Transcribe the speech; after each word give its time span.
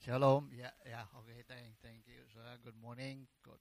Shalom. 0.00 0.48
Ya, 0.56 0.72
ya. 0.88 1.04
Oke, 1.12 1.44
thank, 1.44 1.76
thank 1.84 2.00
you. 2.08 2.24
Saudara, 2.32 2.56
good 2.64 2.80
morning. 2.80 3.28
Good. 3.44 3.60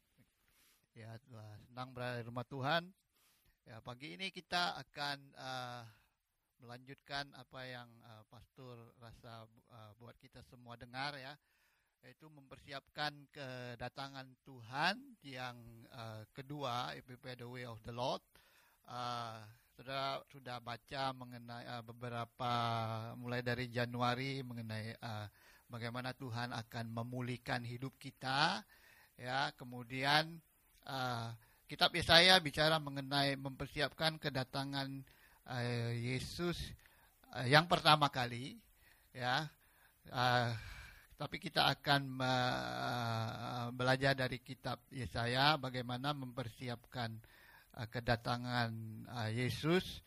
Ya, 0.96 1.20
senang 1.68 1.92
berada 1.92 2.24
di 2.24 2.32
rumah 2.32 2.48
Tuhan. 2.48 2.88
Ya, 3.68 3.84
pagi 3.84 4.16
ini 4.16 4.32
kita 4.32 4.80
akan 4.80 5.20
uh, 5.36 5.84
melanjutkan 6.64 7.28
apa 7.36 7.60
yang 7.68 7.92
uh, 8.08 8.24
Pastor 8.32 8.72
rasa 9.04 9.52
uh, 9.52 9.92
buat 10.00 10.16
kita 10.16 10.40
semua 10.48 10.80
dengar 10.80 11.20
ya, 11.20 11.36
yaitu 12.08 12.32
mempersiapkan 12.32 13.12
kedatangan 13.36 14.32
Tuhan 14.48 14.96
yang 15.28 15.60
uh, 15.92 16.24
kedua, 16.32 16.96
prepare 17.04 17.36
the 17.36 17.52
way 17.52 17.68
of 17.68 17.84
the 17.84 17.92
Lord. 17.92 18.24
Uh, 18.88 19.44
saudara 19.76 20.24
sudah 20.32 20.64
baca 20.64 21.12
mengenai 21.20 21.68
uh, 21.68 21.84
beberapa 21.84 22.54
mulai 23.20 23.44
dari 23.44 23.68
Januari 23.68 24.40
mengenai 24.40 24.96
uh, 25.04 25.28
bagaimana 25.70 26.12
Tuhan 26.18 26.52
akan 26.52 26.86
memulihkan 26.92 27.62
hidup 27.62 27.96
kita 28.02 28.66
ya. 29.16 29.54
Kemudian 29.56 30.42
uh, 30.90 31.32
kitab 31.70 31.94
Yesaya 31.94 32.42
bicara 32.42 32.82
mengenai 32.82 33.38
mempersiapkan 33.38 34.18
kedatangan 34.18 35.06
uh, 35.46 35.94
Yesus 35.94 36.58
uh, 37.38 37.46
yang 37.46 37.70
pertama 37.70 38.10
kali 38.10 38.58
ya. 39.14 39.46
Uh, 40.10 40.52
tapi 41.20 41.36
kita 41.38 41.68
akan 41.70 42.18
uh, 42.24 43.68
belajar 43.76 44.16
dari 44.16 44.40
kitab 44.40 44.82
Yesaya 44.90 45.60
bagaimana 45.60 46.16
mempersiapkan 46.16 47.14
uh, 47.76 47.88
kedatangan 47.92 48.72
uh, 49.06 49.30
Yesus 49.30 50.02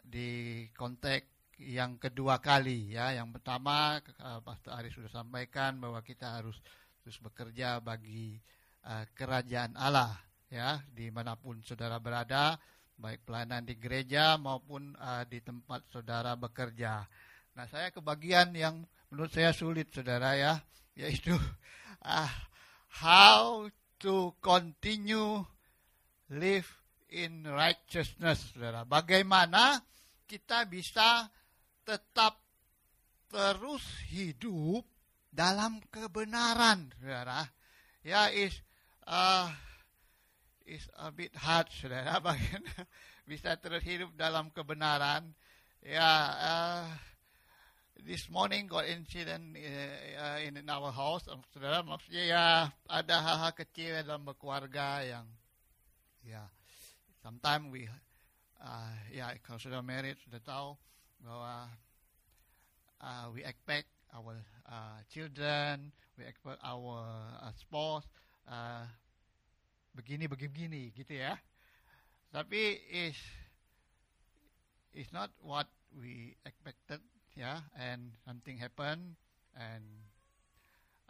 di 0.00 0.64
konteks 0.72 1.35
yang 1.60 1.96
kedua 1.96 2.40
kali 2.40 2.92
ya. 2.92 3.16
Yang 3.16 3.40
pertama 3.40 3.96
uh, 4.00 4.40
Pastor 4.44 4.76
Ari 4.76 4.92
sudah 4.92 5.08
sampaikan 5.08 5.80
bahwa 5.80 6.00
kita 6.04 6.40
harus 6.40 6.56
terus 7.00 7.16
bekerja 7.22 7.80
bagi 7.80 8.36
uh, 8.84 9.04
kerajaan 9.16 9.78
Allah 9.78 10.12
ya 10.46 10.78
di 10.92 11.10
mana 11.10 11.34
pun 11.34 11.58
saudara 11.64 11.98
berada 11.98 12.54
baik 12.96 13.28
pelayanan 13.28 13.66
di 13.66 13.76
gereja 13.76 14.40
maupun 14.40 14.96
uh, 14.96 15.24
di 15.28 15.40
tempat 15.40 15.84
saudara 15.92 16.36
bekerja. 16.36 17.04
Nah 17.56 17.66
saya 17.68 17.92
kebagian 17.92 18.52
yang 18.56 18.84
menurut 19.12 19.32
saya 19.32 19.52
sulit 19.52 19.92
saudara 19.92 20.36
ya 20.36 20.60
yaitu 20.96 21.36
uh, 22.04 22.32
how 23.04 23.68
to 24.00 24.32
continue 24.40 25.44
live 26.32 26.68
in 27.12 27.44
righteousness 27.48 28.52
saudara. 28.52 28.84
Bagaimana 28.84 29.80
kita 30.26 30.66
bisa 30.66 31.30
tetap 31.86 32.42
terus 33.30 33.86
hidup 34.10 34.82
dalam 35.30 35.78
kebenaran, 35.94 36.90
saudara. 36.98 37.46
Ya, 38.02 38.34
is 38.34 38.58
uh, 39.06 39.46
is 40.66 40.90
a 40.98 41.14
bit 41.14 41.30
hard, 41.38 41.70
saudara, 41.70 42.18
bagaimana 42.26 42.90
bisa 43.22 43.54
terus 43.62 43.86
hidup 43.86 44.10
dalam 44.18 44.50
kebenaran. 44.50 45.30
Ya, 45.86 46.10
uh, 46.34 46.86
this 48.02 48.26
morning 48.26 48.66
got 48.66 48.90
incident 48.90 49.54
uh, 49.54 50.38
in, 50.42 50.58
in 50.58 50.66
our 50.66 50.90
house, 50.90 51.30
saudara. 51.54 51.86
Maksudnya 51.86 52.24
ya 52.26 52.44
ada 52.90 53.16
hal-hal 53.22 53.54
kecil 53.54 54.02
dalam 54.02 54.26
berkeluarga 54.26 55.06
yang, 55.06 55.26
ya, 56.26 56.50
sometimes 57.22 57.70
we, 57.70 57.86
uh, 58.58 58.94
ya 59.14 59.30
kalau 59.46 59.62
sudah 59.62 59.82
married 59.86 60.18
sudah 60.26 60.42
tahu 60.42 60.74
bahwa 61.20 61.70
uh, 63.00 63.26
we 63.32 63.44
expect 63.44 63.88
our 64.14 64.36
uh, 64.68 64.98
children, 65.12 65.92
we 66.16 66.24
expect 66.24 66.60
our 66.64 67.04
uh, 67.42 67.52
spouse 67.56 68.06
uh, 68.48 68.84
begini 69.96 70.28
begini 70.28 70.92
gitu 70.92 71.16
ya. 71.16 71.36
Tapi 72.32 72.80
is 72.92 73.16
is 74.92 75.08
not 75.12 75.32
what 75.40 75.68
we 75.96 76.36
expected 76.44 77.00
ya, 77.36 77.40
yeah, 77.40 77.58
and 77.76 78.12
something 78.24 78.56
happen 78.56 79.16
and 79.56 79.84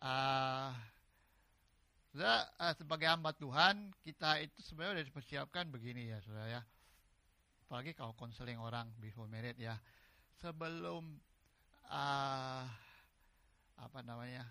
uh, 0.03 0.71
uh, 2.23 2.73
sebagai 2.79 3.07
hamba 3.11 3.35
Tuhan 3.37 3.93
kita 4.03 4.43
itu 4.43 4.59
sebenarnya 4.63 5.03
sudah 5.03 5.07
dipersiapkan 5.11 5.65
begini 5.71 6.11
ya 6.11 6.19
saudara 6.23 6.61
ya 6.61 6.63
apalagi 7.67 7.99
kalau 7.99 8.15
konseling 8.15 8.63
orang 8.63 8.87
before 9.03 9.27
married 9.27 9.59
ya. 9.59 9.75
Sebelum 10.39 11.03
uh, 11.91 12.63
apa 13.77 13.99
namanya 14.07 14.47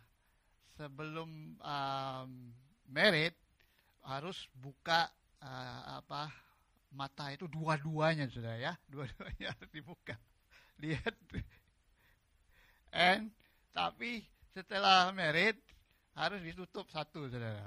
sebelum 0.76 1.56
um, 1.64 2.52
married 2.92 3.31
harus 4.03 4.36
buka 4.59 5.08
uh, 5.40 6.03
apa 6.03 6.28
mata 6.92 7.31
itu 7.31 7.48
dua-duanya 7.48 8.28
sudah 8.28 8.59
ya. 8.59 8.76
Dua-duanya 8.92 9.56
harus 9.56 9.70
dibuka. 9.72 10.20
Lihat. 10.84 11.16
And 12.92 13.32
tapi 13.72 14.28
setelah 14.52 15.16
married 15.16 15.56
harus 16.20 16.44
ditutup 16.44 16.92
satu 16.92 17.32
saudara. 17.32 17.64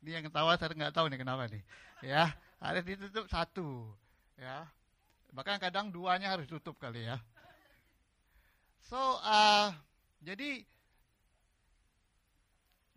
Ini 0.00 0.16
yang 0.16 0.24
ketawa 0.24 0.56
saya 0.56 0.72
nggak 0.72 0.96
tahu 0.96 1.12
nih 1.12 1.20
kenapa 1.20 1.44
nih. 1.52 1.60
Ya 2.00 2.32
harus 2.60 2.84
ditutup 2.84 3.24
satu 3.32 3.88
ya 4.36 4.68
Bahkan 5.30 5.62
kadang 5.62 5.94
duanya 5.94 6.34
harus 6.34 6.50
tutup 6.50 6.74
kali 6.78 7.06
ya. 7.06 7.18
So, 8.90 8.98
uh, 9.22 9.70
jadi 10.18 10.66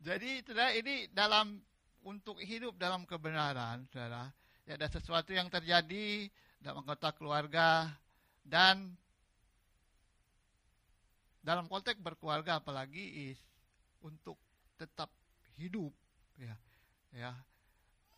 jadi 0.03 0.41
saudara 0.43 0.73
ini 0.73 1.07
dalam 1.13 1.61
untuk 2.01 2.41
hidup 2.41 2.75
dalam 2.81 3.05
kebenaran, 3.05 3.85
saudara, 3.93 4.33
ya 4.65 4.75
ada 4.75 4.89
sesuatu 4.89 5.31
yang 5.31 5.47
terjadi 5.47 6.27
dalam 6.57 6.81
anggota 6.83 7.13
keluarga 7.13 7.93
dan 8.41 8.97
dalam 11.45 11.69
konteks 11.69 12.01
berkeluarga 12.01 12.59
apalagi 12.59 13.31
is 13.31 13.39
untuk 14.01 14.39
tetap 14.79 15.11
hidup 15.59 15.91
ya 16.39 16.55
ya 17.13 17.31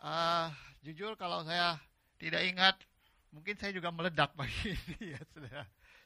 uh, 0.05 0.53
jujur 0.85 1.17
kalau 1.17 1.41
saya 1.41 1.81
tidak 2.21 2.45
ingat 2.45 2.77
mungkin 3.33 3.57
saya 3.57 3.73
juga 3.73 3.89
meledak 3.89 4.31
pagi 4.39 4.77
ini 4.77 5.17
ya 5.17 5.21
saudara. 5.33 5.65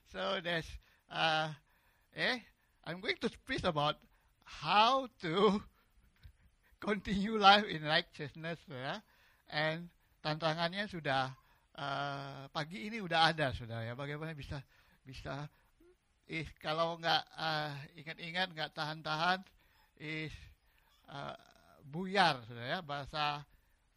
So 0.09 0.21
there's 0.39 0.69
uh, 1.11 1.51
eh 2.15 2.39
I'm 2.87 3.03
going 3.03 3.19
to 3.21 3.29
speak 3.29 3.67
about 3.67 3.99
how 4.47 5.11
to 5.21 5.59
continue 6.85 7.35
life 7.35 7.67
in 7.67 7.83
righteousness 7.83 8.57
ya. 8.71 9.03
And 9.51 9.91
tantangannya 10.23 10.87
sudah 10.87 11.35
uh, 11.75 12.47
pagi 12.55 12.87
ini 12.87 13.03
udah 13.03 13.35
ada 13.35 13.51
sudah 13.51 13.83
ya. 13.83 13.93
Bagaimana 13.93 14.31
bisa 14.31 14.63
bisa 15.03 15.51
eh 16.29 16.45
kalau 16.61 16.97
nggak 17.01 17.23
uh, 17.35 17.73
ingat-ingat 17.97 18.53
nggak 18.53 18.71
tahan-tahan 18.77 19.41
is 19.97 20.33
uh, 21.09 21.33
buyar 21.89 22.37
sudah 22.45 22.65
ya 22.77 22.79
bahasa 22.85 23.41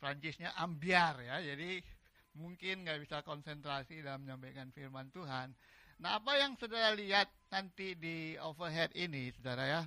Prancisnya 0.02 0.50
ambiar 0.58 1.22
ya. 1.22 1.38
Jadi 1.38 1.78
mungkin 2.42 2.82
nggak 2.82 2.98
bisa 3.06 3.22
konsentrasi 3.22 4.02
dalam 4.02 4.26
menyampaikan 4.26 4.74
firman 4.74 5.06
Tuhan. 5.14 5.54
Nah, 6.02 6.18
apa 6.18 6.34
yang 6.34 6.58
saudara 6.58 6.90
lihat 6.98 7.30
nanti 7.54 7.94
di 7.94 8.34
overhead 8.42 8.90
ini, 8.98 9.30
saudara 9.38 9.62
ya? 9.62 9.82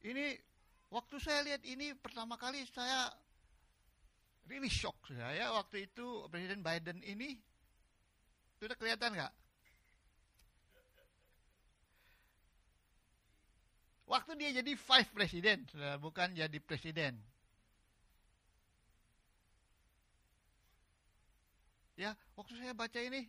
Ini 0.00 0.32
waktu 0.88 1.20
saya 1.20 1.44
lihat 1.44 1.60
ini 1.68 1.92
pertama 1.92 2.40
kali 2.40 2.64
saya 2.72 3.12
really 4.48 4.72
shock 4.72 4.96
saudara 5.04 5.36
ya. 5.36 5.52
Waktu 5.52 5.84
itu 5.84 6.24
Presiden 6.32 6.64
Biden 6.64 7.04
ini 7.04 7.36
sudah 8.56 8.72
kelihatan 8.80 9.12
nggak? 9.12 9.34
Waktu 14.08 14.32
dia 14.40 14.50
jadi 14.64 14.72
vice 14.74 15.12
president, 15.12 15.70
bukan 16.00 16.34
jadi 16.34 16.58
presiden. 16.64 17.20
Ya, 22.00 22.16
waktu 22.32 22.56
saya 22.56 22.72
baca 22.72 22.96
ini 22.96 23.28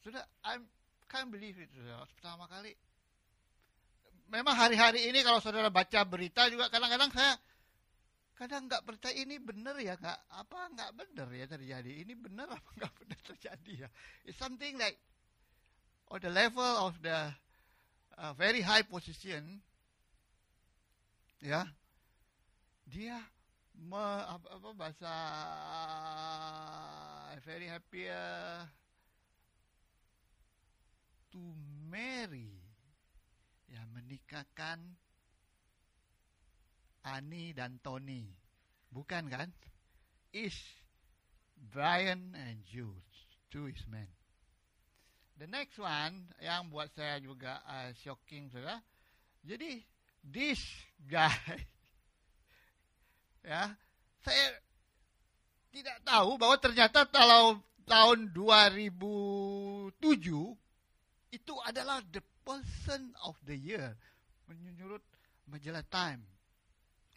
sudah 0.00 0.24
I 0.48 0.56
can't 1.12 1.28
believe 1.28 1.60
it 1.60 1.68
sudah 1.76 2.08
pertama 2.16 2.48
kali. 2.48 2.72
Memang 4.32 4.56
hari-hari 4.56 5.12
ini 5.12 5.20
kalau 5.20 5.44
saudara 5.44 5.68
baca 5.68 6.00
berita 6.08 6.48
juga 6.48 6.72
kadang-kadang 6.72 7.12
saya 7.12 7.36
kadang 8.32 8.64
nggak 8.64 8.80
percaya 8.88 9.12
ini 9.12 9.36
benar 9.36 9.76
ya 9.76 10.00
nggak 10.00 10.18
apa 10.32 10.60
nggak 10.72 10.90
benar 10.96 11.28
ya 11.36 11.44
terjadi 11.44 11.92
ini 12.00 12.16
benar 12.16 12.48
apa 12.48 12.68
nggak 12.80 12.94
benar 13.04 13.20
terjadi 13.20 13.72
ya 13.84 13.88
it's 14.24 14.40
something 14.40 14.80
like 14.80 14.96
on 16.08 16.24
the 16.24 16.32
level 16.32 16.88
of 16.88 16.96
the 17.04 17.28
uh, 18.16 18.32
very 18.40 18.64
high 18.64 18.80
position 18.80 19.60
ya 21.44 21.68
dia 22.88 23.20
me, 23.78 24.02
apa, 24.26 24.46
apa 24.58 24.68
bahasa 24.74 25.12
very 27.46 27.70
happy 27.70 28.10
uh, 28.10 28.66
hari 32.30 32.50
ya 33.70 33.82
menikahkan 33.90 34.78
Ani 37.00 37.56
dan 37.56 37.80
Tony. 37.80 38.28
Bukan 38.92 39.32
kan? 39.32 39.48
Is 40.36 40.54
Brian 41.56 42.36
and 42.36 42.60
Jules. 42.68 43.08
Two 43.48 43.66
is 43.66 43.82
men. 43.88 44.06
The 45.40 45.48
next 45.48 45.80
one 45.80 46.28
yang 46.38 46.68
buat 46.68 46.92
saya 46.92 47.18
juga 47.24 47.64
uh, 47.64 47.90
shocking 47.96 48.52
saudara. 48.52 48.84
Jadi 49.40 49.80
this 50.20 50.60
guy 51.08 51.32
ya 53.44 53.72
saya 54.20 54.46
tidak 55.70 55.96
tahu 56.04 56.36
bahwa 56.36 56.56
ternyata 56.60 57.06
kalau 57.08 57.62
tahun 57.86 58.30
2007 58.34 59.94
itu 61.30 61.54
adalah 61.62 62.02
the 62.10 62.22
person 62.42 63.14
of 63.22 63.38
the 63.46 63.54
year 63.54 63.94
menurut 64.50 65.02
majalah 65.50 65.82
Time. 65.90 66.22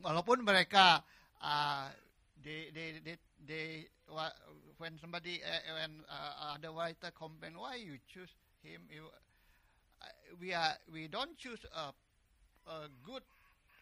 Walaupun 0.01 0.41
mereka 0.41 1.01
uh, 1.41 1.87
they, 2.41 2.73
they, 2.73 2.99
they, 3.01 3.15
they, 3.45 3.65
when 4.77 4.99
somebody 4.99 5.39
uh, 5.45 5.61
when 5.79 6.03
uh, 6.09 6.57
other 6.57 6.73
writer 6.73 7.13
complain 7.15 7.55
why 7.55 7.77
you 7.79 7.97
choose 8.09 8.33
him, 8.61 8.81
you, 8.89 9.05
uh, 10.01 10.11
we 10.41 10.51
are 10.51 10.75
we 10.91 11.07
don't 11.07 11.37
choose 11.37 11.61
a, 11.71 11.93
a 12.67 12.89
good 13.05 13.23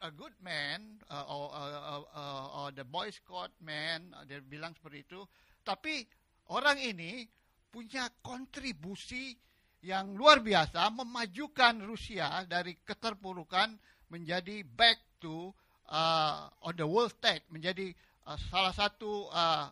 a 0.02 0.10
good 0.10 0.34
man 0.42 0.98
uh, 1.10 1.26
or, 1.30 1.54
uh, 1.54 2.02
uh, 2.02 2.48
or 2.58 2.68
the 2.74 2.84
boy 2.84 3.10
scout 3.14 3.54
man, 3.62 4.10
uh, 4.18 4.26
dia 4.26 4.42
bilang 4.42 4.74
seperti 4.74 5.06
itu. 5.06 5.22
Tapi 5.62 6.02
orang 6.50 6.82
ini 6.82 7.22
punya 7.70 8.10
kontribusi 8.26 9.38
yang 9.86 10.14
luar 10.14 10.42
biasa 10.42 10.90
memajukan 10.94 11.82
Rusia 11.86 12.46
dari 12.46 12.78
keterpurukan 12.82 13.78
menjadi 14.10 14.66
back 14.66 15.22
to 15.22 15.54
uh, 15.90 16.50
on 16.66 16.74
the 16.78 16.86
world 16.86 17.14
stage 17.14 17.46
menjadi 17.50 17.94
uh, 18.26 18.38
salah 18.50 18.74
satu 18.74 19.30
uh, 19.30 19.70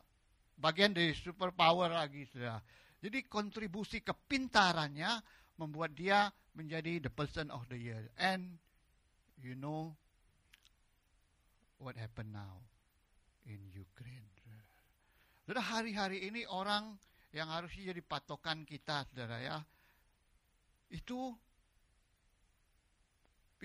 bagian 0.57 0.93
dari 0.93 1.13
superpower 1.13 1.89
lagi 1.89 2.25
sudah. 2.29 2.61
Jadi 2.99 3.25
kontribusi 3.25 4.03
kepintarannya 4.03 5.09
membuat 5.57 5.95
dia 5.95 6.27
menjadi 6.55 6.99
the 7.07 7.11
person 7.11 7.47
of 7.49 7.63
the 7.71 7.79
year. 7.79 8.03
And 8.19 8.59
you 9.39 9.55
know 9.55 9.95
what 11.79 11.95
happened 11.95 12.35
now 12.35 12.59
in 13.47 13.59
Ukraine. 13.73 14.27
Sudah 15.49 15.65
hari-hari 15.65 16.29
ini 16.29 16.45
orang 16.45 16.93
yang 17.33 17.49
harusnya 17.49 17.89
jadi 17.89 18.05
patokan 18.05 18.61
kita, 18.69 19.01
saudara 19.09 19.41
ya, 19.41 19.57
itu 20.93 21.33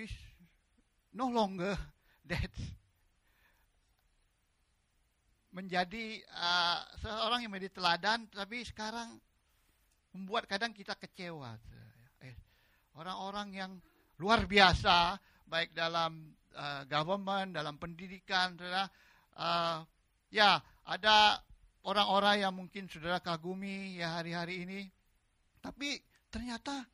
is 0.01 0.17
no 1.13 1.29
longer 1.29 1.77
that 2.25 2.51
menjadi 5.55 6.25
uh, 6.35 6.83
seorang 7.05 7.45
yang 7.45 7.53
menjadi 7.53 7.77
teladan, 7.77 8.27
tapi 8.33 8.65
sekarang 8.65 9.21
membuat 10.17 10.49
kadang 10.49 10.73
kita 10.73 10.99
kecewa. 10.99 11.55
Eh, 12.25 12.35
orang-orang 12.99 13.49
yang 13.55 13.73
luar 14.19 14.49
biasa, 14.49 15.21
baik 15.47 15.77
dalam 15.77 16.33
uh, 16.55 16.83
government, 16.87 17.55
dalam 17.55 17.77
pendidikan, 17.77 18.55
saudara. 18.57 18.87
Uh, 19.35 19.83
ya, 20.31 20.63
ada 20.87 21.43
orang-orang 21.85 22.47
yang 22.47 22.55
mungkin 22.55 22.89
saudara 22.89 23.21
kagumi 23.21 24.01
ya 24.01 24.19
hari-hari 24.19 24.65
ini, 24.65 24.81
tapi 25.61 26.01
ternyata 26.33 26.87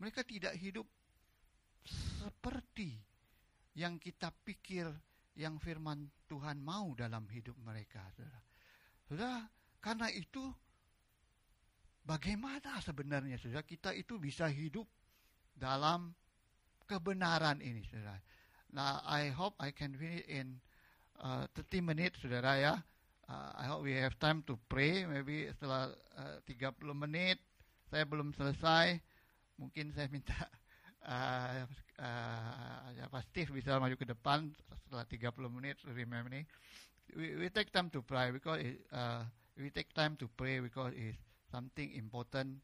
mereka 0.00 0.24
tidak 0.24 0.56
hidup 0.56 0.86
seperti 2.20 2.96
yang 3.76 3.96
kita 3.96 4.28
pikir 4.44 4.88
yang 5.38 5.56
firman 5.56 6.10
Tuhan 6.28 6.60
mau 6.60 6.92
dalam 6.92 7.24
hidup 7.32 7.56
mereka. 7.64 8.04
Saudara, 8.12 8.40
saudara 9.08 9.38
karena 9.80 10.08
itu 10.12 10.52
bagaimana 12.04 12.76
sebenarnya 12.84 13.40
saudara 13.40 13.64
kita 13.64 13.96
itu 13.96 14.20
bisa 14.20 14.48
hidup 14.52 14.84
dalam 15.56 16.12
kebenaran 16.90 17.62
ini, 17.62 17.86
saudara. 17.86 18.18
Nah, 18.74 18.98
I 19.06 19.30
hope 19.30 19.54
I 19.62 19.70
can 19.70 19.94
finish 19.94 20.26
in 20.26 20.58
uh, 21.22 21.46
30 21.54 21.86
menit, 21.86 22.18
saudara 22.18 22.58
ya. 22.58 22.74
Uh, 23.30 23.50
I 23.54 23.64
hope 23.70 23.86
we 23.86 23.94
have 23.94 24.18
time 24.18 24.42
to 24.50 24.58
pray. 24.66 25.06
Maybe 25.06 25.46
setelah 25.54 25.94
uh, 26.18 26.42
30 26.50 26.90
menit, 26.98 27.38
saya 27.86 28.02
belum 28.02 28.34
selesai. 28.34 28.98
Mungkin 29.62 29.94
saya 29.94 30.10
minta 30.10 30.34
uh, 31.06 31.62
uh, 32.02 32.86
ya 32.98 33.06
pasti 33.06 33.46
bisa 33.46 33.78
maju 33.78 33.94
ke 33.94 34.06
depan 34.10 34.50
setelah 34.90 35.06
30 35.06 35.46
menit. 35.46 35.78
Remember 35.86 36.26
ini, 36.34 36.42
we, 37.14 37.38
we 37.38 37.46
take 37.54 37.70
time 37.70 37.86
to 37.94 38.02
pray 38.02 38.34
because 38.34 38.58
it, 38.58 38.82
uh, 38.90 39.22
we 39.54 39.70
take 39.70 39.94
time 39.94 40.18
to 40.18 40.26
pray 40.34 40.58
because 40.58 40.90
it's 40.98 41.18
something 41.54 41.94
important 41.94 42.58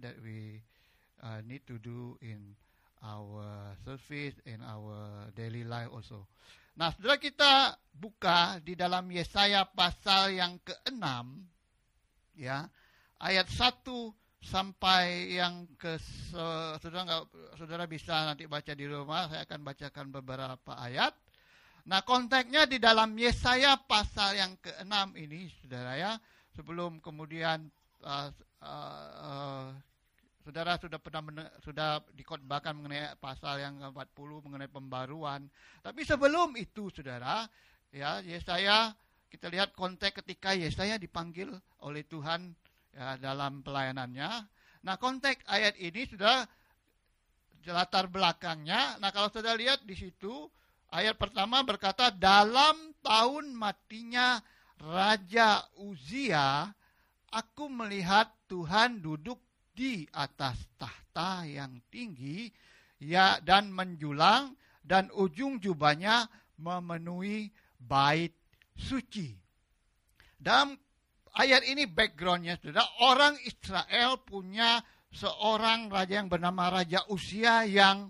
that 0.00 0.16
we 0.20 0.60
uh, 1.24 1.40
need 1.44 1.64
to 1.64 1.80
do 1.80 2.16
in 2.20 2.56
our 3.00 3.76
service 3.84 4.36
and 4.44 4.60
our 4.64 5.28
daily 5.32 5.64
life 5.64 5.88
also. 5.92 6.28
Nah, 6.76 6.92
setelah 6.94 7.18
kita 7.20 7.52
buka 7.92 8.60
di 8.64 8.72
dalam 8.78 9.08
Yesaya 9.12 9.68
pasal 9.68 10.36
yang 10.36 10.56
ke-6 10.64 11.04
ya, 12.40 12.64
ayat 13.20 13.48
1 13.48 13.84
sampai 14.40 15.36
yang 15.36 15.68
ke 15.76 16.00
saudara 16.32 17.04
enggak, 17.04 17.22
saudara 17.60 17.84
bisa 17.84 18.24
nanti 18.24 18.48
baca 18.48 18.72
di 18.72 18.88
rumah, 18.88 19.28
saya 19.28 19.44
akan 19.44 19.60
bacakan 19.60 20.06
beberapa 20.08 20.72
ayat. 20.80 21.12
Nah, 21.84 22.00
konteksnya 22.04 22.64
di 22.64 22.80
dalam 22.80 23.12
Yesaya 23.16 23.76
pasal 23.84 24.36
yang 24.36 24.52
ke-6 24.60 25.16
ini, 25.16 25.48
Saudara 25.60 25.96
ya, 25.96 26.12
sebelum 26.52 27.00
kemudian 27.00 27.68
uh, 28.04 28.28
uh, 28.60 29.08
uh, 29.20 29.68
Saudara 30.40 30.80
sudah 30.80 30.96
pernah 30.96 31.20
sudah 31.60 32.00
dikotbahkan 32.16 32.72
mengenai 32.72 33.12
pasal 33.20 33.60
yang 33.60 33.76
ke-40 33.76 34.30
mengenai 34.48 34.70
pembaruan. 34.72 35.44
Tapi 35.84 36.00
sebelum 36.08 36.56
itu 36.56 36.88
Saudara, 36.88 37.44
ya 37.92 38.24
Yesaya 38.24 38.96
kita 39.28 39.52
lihat 39.52 39.76
konteks 39.76 40.24
ketika 40.24 40.56
Yesaya 40.56 40.96
dipanggil 40.96 41.52
oleh 41.84 42.02
Tuhan 42.08 42.56
ya, 42.96 43.20
dalam 43.20 43.60
pelayanannya. 43.60 44.30
Nah, 44.80 44.96
konteks 44.96 45.44
ayat 45.44 45.76
ini 45.76 46.08
sudah 46.08 46.48
latar 47.68 48.08
belakangnya. 48.08 48.96
Nah, 48.96 49.12
kalau 49.12 49.28
sudah 49.28 49.52
lihat 49.52 49.84
di 49.84 49.92
situ 49.92 50.48
ayat 50.88 51.20
pertama 51.20 51.60
berkata 51.60 52.08
dalam 52.08 52.96
tahun 53.04 53.52
matinya 53.52 54.40
Raja 54.80 55.68
Uzia, 55.76 56.72
aku 57.28 57.68
melihat 57.68 58.32
Tuhan 58.48 59.04
duduk 59.04 59.36
di 59.70 60.04
atas 60.12 60.58
tahta 60.76 61.46
yang 61.46 61.80
tinggi 61.88 62.50
ya 63.00 63.40
dan 63.40 63.72
menjulang 63.72 64.52
dan 64.84 65.08
ujung 65.16 65.60
jubahnya 65.62 66.28
memenuhi 66.60 67.48
bait 67.80 68.36
suci. 68.76 69.32
Dalam 70.36 70.76
ayat 71.36 71.64
ini 71.68 71.88
backgroundnya 71.88 72.60
sudah 72.60 72.84
orang 73.04 73.36
Israel 73.44 74.20
punya 74.20 74.80
seorang 75.10 75.90
raja 75.90 76.22
yang 76.22 76.30
bernama 76.30 76.70
Raja 76.70 77.02
Usia 77.10 77.66
yang 77.66 78.08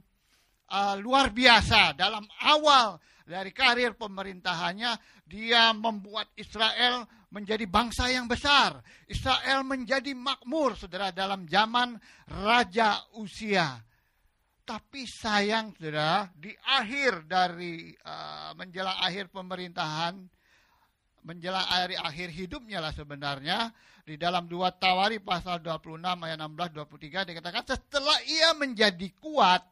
uh, 0.68 0.94
luar 1.00 1.32
biasa 1.32 1.96
dalam 1.96 2.26
awal 2.44 3.00
dari 3.24 3.54
karir 3.54 3.94
pemerintahannya 3.94 4.98
dia 5.26 5.70
membuat 5.70 6.28
Israel 6.34 7.06
menjadi 7.30 7.64
bangsa 7.66 8.10
yang 8.10 8.26
besar. 8.26 8.82
Israel 9.06 9.62
menjadi 9.62 10.12
makmur, 10.14 10.74
saudara, 10.74 11.14
dalam 11.14 11.46
zaman 11.46 11.94
Raja 12.26 12.98
Usia. 13.18 13.78
Tapi 14.66 15.06
sayang, 15.06 15.74
saudara, 15.74 16.30
di 16.34 16.50
akhir 16.54 17.26
dari 17.26 17.90
uh, 18.06 18.54
menjelang 18.54 18.98
akhir 19.02 19.30
pemerintahan, 19.30 20.14
menjelang 21.26 21.66
akhir, 21.66 21.98
akhir 22.02 22.28
hidupnya 22.34 22.78
lah 22.82 22.94
sebenarnya, 22.94 23.70
di 24.06 24.18
dalam 24.18 24.50
dua 24.50 24.74
Tawari 24.74 25.22
pasal 25.22 25.62
26 25.62 26.02
ayat 26.02 26.38
16 26.38 26.74
23 26.74 27.30
dikatakan 27.30 27.62
setelah 27.62 28.18
ia 28.26 28.50
menjadi 28.58 29.08
kuat, 29.22 29.62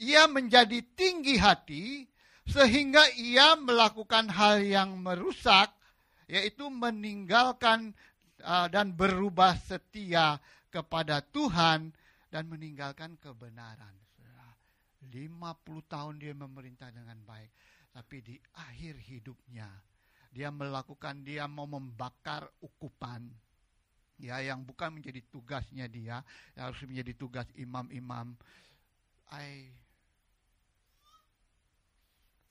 ia 0.00 0.24
menjadi 0.24 0.80
tinggi 0.96 1.36
hati 1.36 2.08
sehingga 2.48 3.04
ia 3.20 3.54
melakukan 3.60 4.32
hal 4.32 4.64
yang 4.64 4.96
merusak 4.96 5.76
yaitu 6.32 6.72
meninggalkan 6.72 7.92
uh, 8.40 8.64
dan 8.72 8.96
berubah 8.96 9.52
setia 9.60 10.40
kepada 10.72 11.20
Tuhan 11.20 11.92
dan 12.32 12.48
meninggalkan 12.48 13.20
kebenaran. 13.20 13.92
50 15.12 15.92
tahun 15.92 16.14
dia 16.16 16.32
memerintah 16.32 16.88
dengan 16.88 17.20
baik, 17.28 17.52
tapi 17.92 18.24
di 18.24 18.36
akhir 18.56 18.96
hidupnya 19.12 19.68
dia 20.32 20.48
melakukan 20.48 21.20
dia 21.20 21.44
mau 21.44 21.68
membakar 21.68 22.48
ukupan. 22.64 23.28
ya 24.22 24.38
yang 24.38 24.62
bukan 24.62 24.94
menjadi 24.94 25.18
tugasnya 25.28 25.90
dia 25.90 26.22
yang 26.54 26.70
harus 26.70 26.80
menjadi 26.86 27.12
tugas 27.18 27.44
imam-imam 27.58 28.38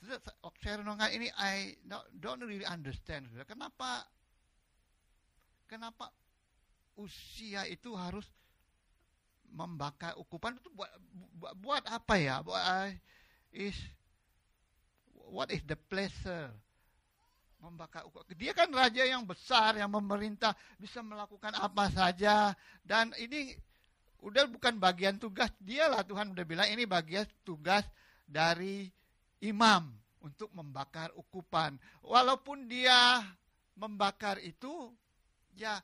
saya 0.01 0.81
renungkan 0.81 1.13
ini 1.13 1.29
I 1.37 1.77
don't 2.17 2.41
really 2.41 2.65
understand. 2.65 3.29
Kenapa 3.45 4.05
kenapa 5.69 6.09
usia 6.97 7.69
itu 7.69 7.93
harus 7.93 8.25
membakar 9.53 10.17
ukupan 10.17 10.57
itu? 10.57 10.69
Buat 10.73 10.91
buat 11.61 11.83
apa 11.85 12.17
ya? 12.17 12.41
Buat 12.41 12.97
is 13.53 13.77
what 15.29 15.53
is 15.53 15.61
the 15.69 15.77
pleasure? 15.77 16.49
Membakar 17.61 18.01
ukupan. 18.09 18.33
Dia 18.33 18.57
kan 18.57 18.73
raja 18.73 19.05
yang 19.05 19.21
besar 19.21 19.77
yang 19.77 19.93
memerintah 19.93 20.57
bisa 20.81 21.05
melakukan 21.05 21.53
apa 21.53 21.93
saja. 21.93 22.57
Dan 22.81 23.13
ini 23.21 23.53
udah 24.25 24.49
bukan 24.49 24.81
bagian 24.81 25.21
tugas 25.21 25.53
dia 25.61 25.85
lah. 25.85 26.01
Tuhan 26.01 26.33
udah 26.33 26.45
bilang 26.45 26.65
ini 26.73 26.89
bagian 26.89 27.29
tugas 27.45 27.85
dari 28.25 28.89
imam 29.41 29.89
untuk 30.21 30.53
membakar 30.53 31.09
ukupan. 31.17 31.75
Walaupun 32.05 32.69
dia 32.69 33.25
membakar 33.73 34.37
itu, 34.39 34.93
ya, 35.57 35.81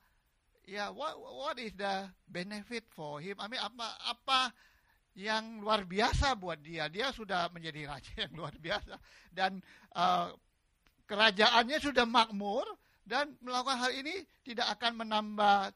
ya, 0.63 0.93
what, 0.93 1.17
what 1.17 1.57
is 1.57 1.73
the 1.73 2.05
benefit 2.29 2.85
for 2.93 3.17
him? 3.17 3.35
I 3.41 3.49
mean, 3.49 3.61
apa, 3.61 3.87
apa 4.05 4.39
yang 5.17 5.65
luar 5.65 5.83
biasa 5.83 6.37
buat 6.37 6.61
dia? 6.61 6.85
Dia 6.93 7.09
sudah 7.09 7.49
menjadi 7.49 7.89
raja 7.89 8.13
yang 8.29 8.33
luar 8.37 8.53
biasa 8.61 8.93
dan 9.33 9.57
uh, 9.97 10.29
kerajaannya 11.09 11.77
sudah 11.81 12.05
makmur 12.05 12.67
dan 13.07 13.33
melakukan 13.41 13.81
hal 13.81 13.91
ini 13.95 14.21
tidak 14.45 14.77
akan 14.77 15.01
menambah 15.01 15.73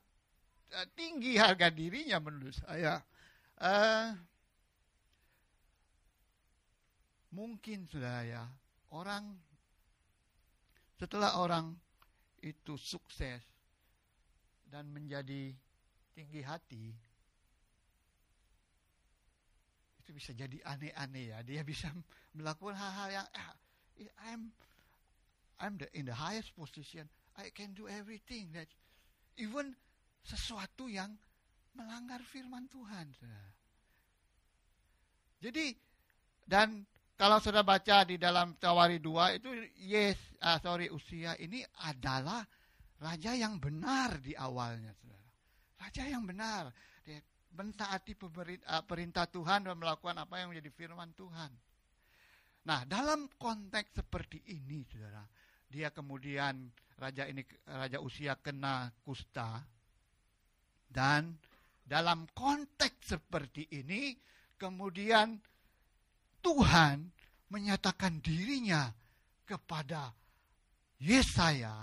uh, 0.77 0.87
tinggi 0.93 1.39
harga 1.41 1.73
dirinya 1.73 2.21
menurut 2.21 2.53
saya. 2.53 3.01
Uh, 3.57 4.13
mungkin 7.31 7.87
sudah 7.87 8.27
ya 8.27 8.43
orang 8.91 9.35
setelah 10.99 11.39
orang 11.39 11.73
itu 12.43 12.77
sukses 12.77 13.41
dan 14.67 14.87
menjadi 14.91 15.55
tinggi 16.13 16.41
hati 16.43 16.91
itu 20.01 20.19
bisa 20.19 20.35
jadi 20.35 20.59
aneh-aneh 20.67 21.31
ya. 21.31 21.39
Dia 21.47 21.63
bisa 21.63 21.87
melakukan 22.37 22.75
hal-hal 22.75 23.23
yang 23.23 23.27
ah, 23.31 23.55
I'm 24.27 24.51
I'm 25.61 25.79
the, 25.79 25.87
in 25.95 26.09
the 26.09 26.17
highest 26.17 26.51
position. 26.57 27.07
I 27.39 27.47
can 27.55 27.71
do 27.71 27.87
everything 27.87 28.51
that 28.51 28.67
even 29.39 29.71
sesuatu 30.27 30.91
yang 30.91 31.15
melanggar 31.77 32.19
firman 32.27 32.67
Tuhan. 32.67 33.07
Jadi 35.39 35.71
dan 36.43 36.83
kalau 37.21 37.37
sudah 37.37 37.61
baca 37.61 38.01
di 38.01 38.17
dalam 38.17 38.57
Tawari 38.57 38.97
2 38.97 39.37
itu 39.37 39.49
yes, 39.77 40.17
ah, 40.41 40.57
sorry 40.57 40.89
usia 40.89 41.37
ini 41.37 41.61
adalah 41.85 42.41
raja 42.97 43.37
yang 43.37 43.61
benar 43.61 44.17
di 44.17 44.33
awalnya, 44.33 44.89
saudara. 44.97 45.29
Raja 45.77 46.09
yang 46.09 46.25
benar, 46.25 46.73
dia 47.05 47.21
mentaati 47.53 48.17
ah, 48.65 48.81
perintah 48.81 49.29
Tuhan 49.29 49.69
dan 49.69 49.77
melakukan 49.77 50.17
apa 50.17 50.41
yang 50.41 50.49
menjadi 50.49 50.73
firman 50.73 51.13
Tuhan. 51.13 51.53
Nah, 52.65 52.89
dalam 52.89 53.29
konteks 53.37 54.01
seperti 54.01 54.41
ini, 54.57 54.81
saudara, 54.89 55.21
dia 55.69 55.93
kemudian 55.93 56.73
raja 56.97 57.29
ini 57.29 57.45
raja 57.69 58.01
usia 58.01 58.33
kena 58.41 58.89
kusta 59.05 59.61
dan 60.89 61.37
dalam 61.85 62.25
konteks 62.33 63.13
seperti 63.13 63.69
ini 63.77 64.17
kemudian 64.57 65.37
Tuhan 66.41 67.07
menyatakan 67.53 68.19
dirinya 68.19 68.89
kepada 69.45 70.13
Yesaya. 71.01 71.81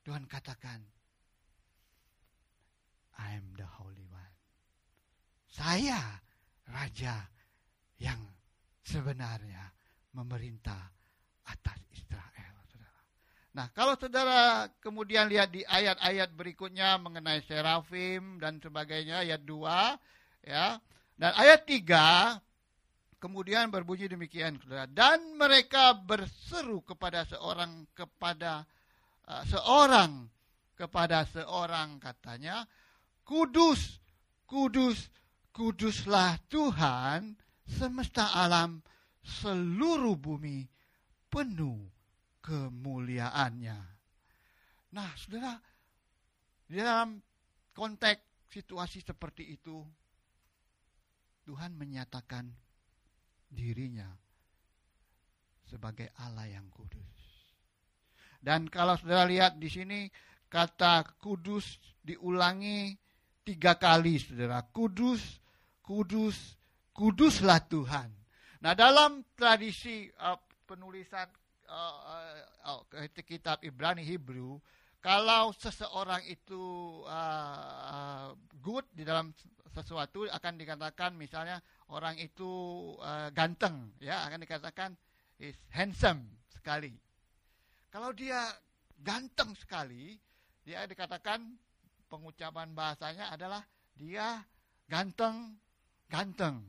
Tuhan 0.00 0.24
katakan, 0.24 0.80
I 3.20 3.36
am 3.36 3.52
the 3.56 3.68
Holy 3.68 4.04
One. 4.08 4.34
Saya 5.52 6.00
Raja 6.70 7.20
yang 8.00 8.20
sebenarnya 8.80 9.68
memerintah 10.16 10.88
atas 11.46 11.78
Israel. 11.92 12.54
Saudara. 12.70 13.00
Nah, 13.52 13.66
kalau 13.76 13.94
saudara 14.00 14.66
kemudian 14.80 15.28
lihat 15.28 15.52
di 15.52 15.60
ayat-ayat 15.66 16.32
berikutnya 16.32 16.96
mengenai 16.96 17.44
serafim 17.44 18.40
dan 18.40 18.56
sebagainya, 18.58 19.22
ayat 19.22 19.44
2, 19.44 20.48
ya. 20.48 20.80
Dan 21.20 21.32
ayat 21.36 21.68
3, 21.68 22.40
Kemudian 23.20 23.68
berbunyi 23.68 24.08
demikian, 24.08 24.56
dan 24.96 25.36
mereka 25.36 25.92
berseru 25.92 26.80
kepada 26.80 27.28
seorang 27.28 27.84
kepada 27.92 28.64
uh, 29.28 29.44
seorang 29.44 30.24
kepada 30.72 31.28
seorang 31.28 32.00
katanya, 32.00 32.64
kudus, 33.20 34.00
kudus, 34.48 35.12
kuduslah 35.52 36.40
Tuhan 36.48 37.36
semesta 37.68 38.32
alam 38.32 38.80
seluruh 39.20 40.16
bumi 40.16 40.64
penuh 41.28 41.76
kemuliaannya. 42.40 43.78
Nah, 44.96 45.10
saudara, 45.20 45.60
di 46.64 46.80
dalam 46.80 47.20
konteks 47.76 48.48
situasi 48.48 49.04
seperti 49.04 49.52
itu, 49.52 49.84
Tuhan 51.44 51.76
menyatakan 51.76 52.48
dirinya 53.50 54.06
sebagai 55.66 56.14
Allah 56.22 56.46
yang 56.46 56.70
kudus. 56.70 57.10
Dan 58.40 58.70
kalau 58.72 58.96
saudara 58.96 59.28
lihat 59.28 59.60
di 59.60 59.68
sini 59.68 60.08
kata 60.48 61.04
kudus 61.20 61.76
diulangi 62.00 62.96
tiga 63.44 63.76
kali 63.76 64.16
saudara. 64.16 64.64
Kudus, 64.70 65.20
kudus, 65.84 66.56
kuduslah 66.96 67.60
Tuhan. 67.68 68.08
Nah 68.64 68.72
dalam 68.72 69.24
tradisi 69.36 70.08
uh, 70.20 70.38
penulisan 70.64 71.28
uh, 71.68 72.80
uh, 72.80 73.08
kitab 73.26 73.60
Ibrani 73.60 74.04
Hebrew, 74.06 74.56
kalau 75.00 75.56
seseorang 75.56 76.20
itu 76.28 76.60
uh, 77.08 78.36
good 78.60 78.84
di 78.92 79.00
dalam 79.00 79.32
sesuatu 79.72 80.28
akan 80.28 80.60
dikatakan 80.60 81.16
misalnya 81.16 81.62
orang 81.88 82.20
itu 82.20 82.48
uh, 83.00 83.32
ganteng 83.32 83.96
ya 83.96 84.28
akan 84.28 84.44
dikatakan 84.44 84.90
is 85.40 85.56
handsome 85.72 86.28
sekali. 86.52 86.92
Kalau 87.88 88.12
dia 88.12 88.52
ganteng 89.00 89.56
sekali, 89.56 90.14
dia 90.62 90.84
dikatakan 90.84 91.42
pengucapan 92.06 92.76
bahasanya 92.76 93.32
adalah 93.32 93.64
dia 93.96 94.44
ganteng 94.84 95.56
ganteng. 96.10 96.60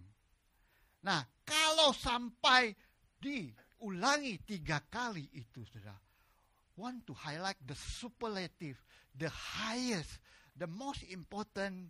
Nah, 1.04 1.26
kalau 1.44 1.92
sampai 1.92 2.72
diulangi 3.20 4.40
tiga 4.46 4.80
kali 4.88 5.28
itu 5.34 5.66
sudah 5.68 6.11
want 6.78 7.06
to 7.08 7.14
highlight 7.14 7.58
the 7.66 7.76
superlative, 7.76 8.78
the 9.18 9.30
highest, 9.30 10.20
the 10.58 10.68
most 10.68 11.04
important, 11.12 11.90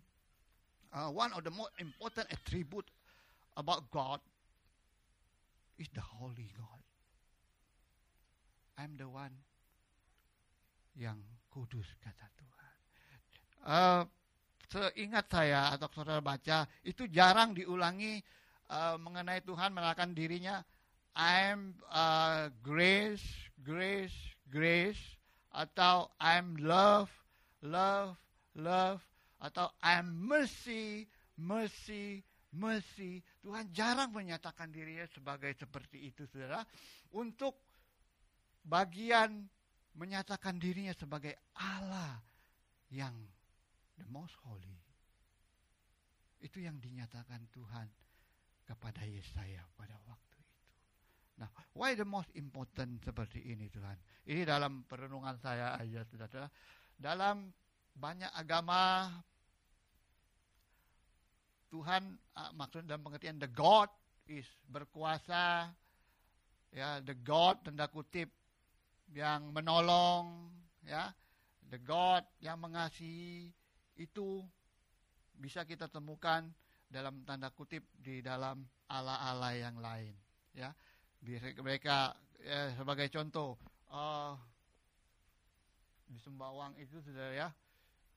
uh, 0.92 1.08
one 1.08 1.32
of 1.32 1.44
the 1.44 1.50
most 1.50 1.70
important 1.78 2.26
attribute 2.30 2.86
about 3.56 3.90
God 3.90 4.20
is 5.78 5.88
the 5.94 6.00
holy 6.00 6.50
God. 6.56 6.82
I'm 8.78 8.96
the 8.96 9.08
one 9.08 9.32
yang 10.96 11.20
kudus 11.52 11.86
kata 12.00 12.26
Tuhan. 12.36 12.76
Uh, 13.62 14.02
seingat 14.72 15.28
saya 15.28 15.76
atau 15.76 15.88
saudara 15.92 16.24
baca 16.24 16.64
itu 16.80 17.04
jarang 17.12 17.52
diulangi 17.52 18.24
uh, 18.72 18.96
mengenai 18.96 19.44
Tuhan 19.44 19.76
melakukan 19.76 20.16
dirinya 20.16 20.64
I'm 21.12 21.76
uh, 21.92 22.48
grace, 22.64 23.20
grace, 23.60 24.16
grace 24.52 25.00
atau 25.56 26.12
I'm 26.20 26.60
love, 26.60 27.08
love, 27.64 28.20
love 28.60 29.00
atau 29.40 29.72
I'm 29.80 30.12
mercy, 30.12 31.08
mercy, 31.40 32.20
mercy. 32.52 33.24
Tuhan 33.40 33.72
jarang 33.72 34.12
menyatakan 34.12 34.68
dirinya 34.68 35.08
sebagai 35.08 35.56
seperti 35.56 36.12
itu, 36.12 36.28
saudara. 36.28 36.62
Untuk 37.16 37.56
bagian 38.62 39.48
menyatakan 39.96 40.60
dirinya 40.60 40.94
sebagai 40.94 41.34
Allah 41.58 42.20
yang 42.92 43.12
the 43.98 44.06
most 44.12 44.36
holy. 44.44 44.78
Itu 46.42 46.60
yang 46.60 46.78
dinyatakan 46.78 47.48
Tuhan 47.50 47.88
kepada 48.66 49.02
Yesaya 49.04 49.64
pada 49.74 49.98
waktu. 50.06 50.31
Nah, 51.42 51.50
why 51.74 51.98
the 51.98 52.06
most 52.06 52.30
important 52.38 53.02
seperti 53.02 53.42
ini 53.42 53.66
Tuhan? 53.66 53.98
Ini 54.30 54.46
dalam 54.46 54.86
perenungan 54.86 55.34
saya 55.42 55.74
aja, 55.74 56.06
saudara. 56.06 56.46
Dalam 56.94 57.50
banyak 57.98 58.30
agama 58.30 59.10
Tuhan 61.72 62.04
uh, 62.36 62.52
maksud 62.52 62.84
dalam 62.84 63.00
pengertian 63.00 63.40
the 63.40 63.48
God 63.48 63.88
is 64.28 64.44
berkuasa 64.68 65.72
ya 66.68 67.00
the 67.00 67.16
God 67.16 67.64
tanda 67.64 67.88
kutip 67.88 68.28
yang 69.12 69.52
menolong 69.52 70.52
ya 70.84 71.12
the 71.72 71.80
God 71.80 72.24
yang 72.44 72.60
mengasihi 72.60 73.48
itu 73.96 74.44
bisa 75.36 75.64
kita 75.64 75.88
temukan 75.88 76.44
dalam 76.92 77.24
tanda 77.24 77.48
kutip 77.48 77.88
di 77.96 78.20
dalam 78.20 78.68
ala-ala 78.92 79.56
yang 79.56 79.80
lain 79.80 80.12
ya 80.52 80.76
mereka 81.62 82.14
ya, 82.42 82.74
sebagai 82.74 83.06
contoh 83.10 83.54
uh, 83.90 84.34
di 86.10 86.18
Sembawang 86.20 86.76
itu 86.76 86.98
sudah 87.00 87.28
ya 87.32 87.48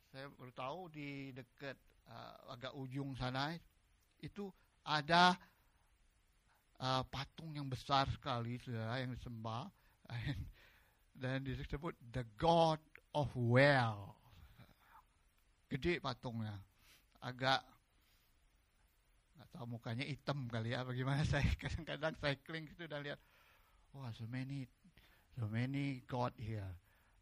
saya 0.10 0.32
baru 0.34 0.52
tahu 0.56 0.80
di 0.90 1.32
dekat 1.32 1.78
uh, 2.10 2.56
agak 2.58 2.74
ujung 2.74 3.14
sana 3.14 3.54
itu 4.20 4.50
ada 4.82 5.38
uh, 6.82 7.04
patung 7.08 7.54
yang 7.54 7.70
besar 7.70 8.10
sekali 8.10 8.58
sudah 8.66 8.98
yang 8.98 9.14
disembah 9.14 9.70
dan 11.22 11.46
disebut 11.46 11.94
the 12.12 12.26
God 12.36 12.82
of 13.14 13.30
Well 13.38 14.16
gede 15.70 16.00
patungnya. 16.00 16.56
Agak 17.20 17.60
tahu 19.52 19.76
mukanya 19.80 20.08
hitam 20.08 20.48
kali 20.48 20.72
ya 20.72 20.84
bagaimana 20.84 21.24
saya 21.32 21.48
kadang-kadang 21.60 22.16
cycling 22.20 22.68
itu 22.72 22.88
udah 22.88 23.00
lihat 23.04 23.20
wah 23.96 24.12
so 24.16 24.28
many 24.28 24.68
so 25.36 25.48
many 25.48 26.04
God 26.08 26.32
here 26.40 26.72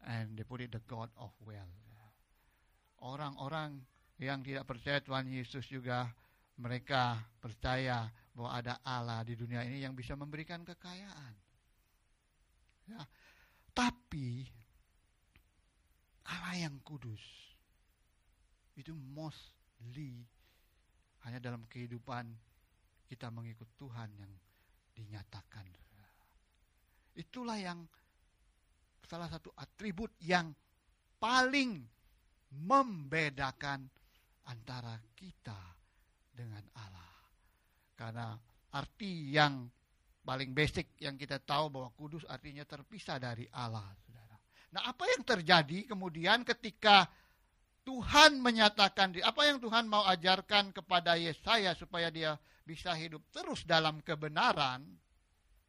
and 0.06 0.38
they 0.38 0.46
put 0.46 0.60
it 0.60 0.70
the 0.70 0.82
God 0.84 1.10
of 1.16 1.32
well. 1.42 1.70
Orang-orang 3.04 3.84
yang 4.16 4.40
tidak 4.40 4.64
percaya 4.64 5.02
Tuhan 5.02 5.28
Yesus 5.28 5.68
juga 5.68 6.08
mereka 6.56 7.20
percaya 7.42 8.08
bahwa 8.32 8.50
ada 8.54 8.74
Allah 8.80 9.20
di 9.26 9.36
dunia 9.36 9.60
ini 9.66 9.84
yang 9.84 9.92
bisa 9.92 10.16
memberikan 10.16 10.64
kekayaan. 10.64 11.34
Ya 12.88 13.02
tapi 13.74 14.46
Allah 16.24 16.54
yang 16.70 16.78
kudus. 16.86 17.20
Itu 18.78 18.94
mostly 18.94 20.24
hanya 21.24 21.40
dalam 21.40 21.64
kehidupan 21.66 22.28
kita 23.08 23.28
mengikut 23.32 23.68
Tuhan 23.76 24.08
yang 24.16 24.32
dinyatakan. 24.94 25.66
Itulah 27.14 27.58
yang 27.62 27.78
salah 29.06 29.30
satu 29.30 29.54
atribut 29.54 30.10
yang 30.26 30.50
paling 31.22 31.78
membedakan 32.50 33.86
antara 34.50 34.98
kita 35.14 35.56
dengan 36.34 36.62
Allah. 36.74 37.14
Karena 37.94 38.34
arti 38.74 39.30
yang 39.30 39.70
paling 40.26 40.50
basic 40.50 40.98
yang 40.98 41.14
kita 41.14 41.38
tahu 41.38 41.70
bahwa 41.70 41.94
kudus 41.94 42.26
artinya 42.26 42.66
terpisah 42.66 43.22
dari 43.22 43.46
Allah, 43.54 43.86
Saudara. 44.02 44.36
Nah, 44.74 44.82
apa 44.90 45.04
yang 45.06 45.22
terjadi 45.22 45.86
kemudian 45.86 46.42
ketika 46.42 47.06
Tuhan 47.84 48.40
menyatakan 48.40 49.12
apa 49.20 49.42
yang 49.44 49.60
Tuhan 49.60 49.84
mau 49.84 50.08
ajarkan 50.08 50.72
kepada 50.72 51.20
Yesaya 51.20 51.76
supaya 51.76 52.08
dia 52.08 52.40
bisa 52.64 52.96
hidup 52.96 53.20
terus 53.28 53.68
dalam 53.68 54.00
kebenaran 54.00 54.80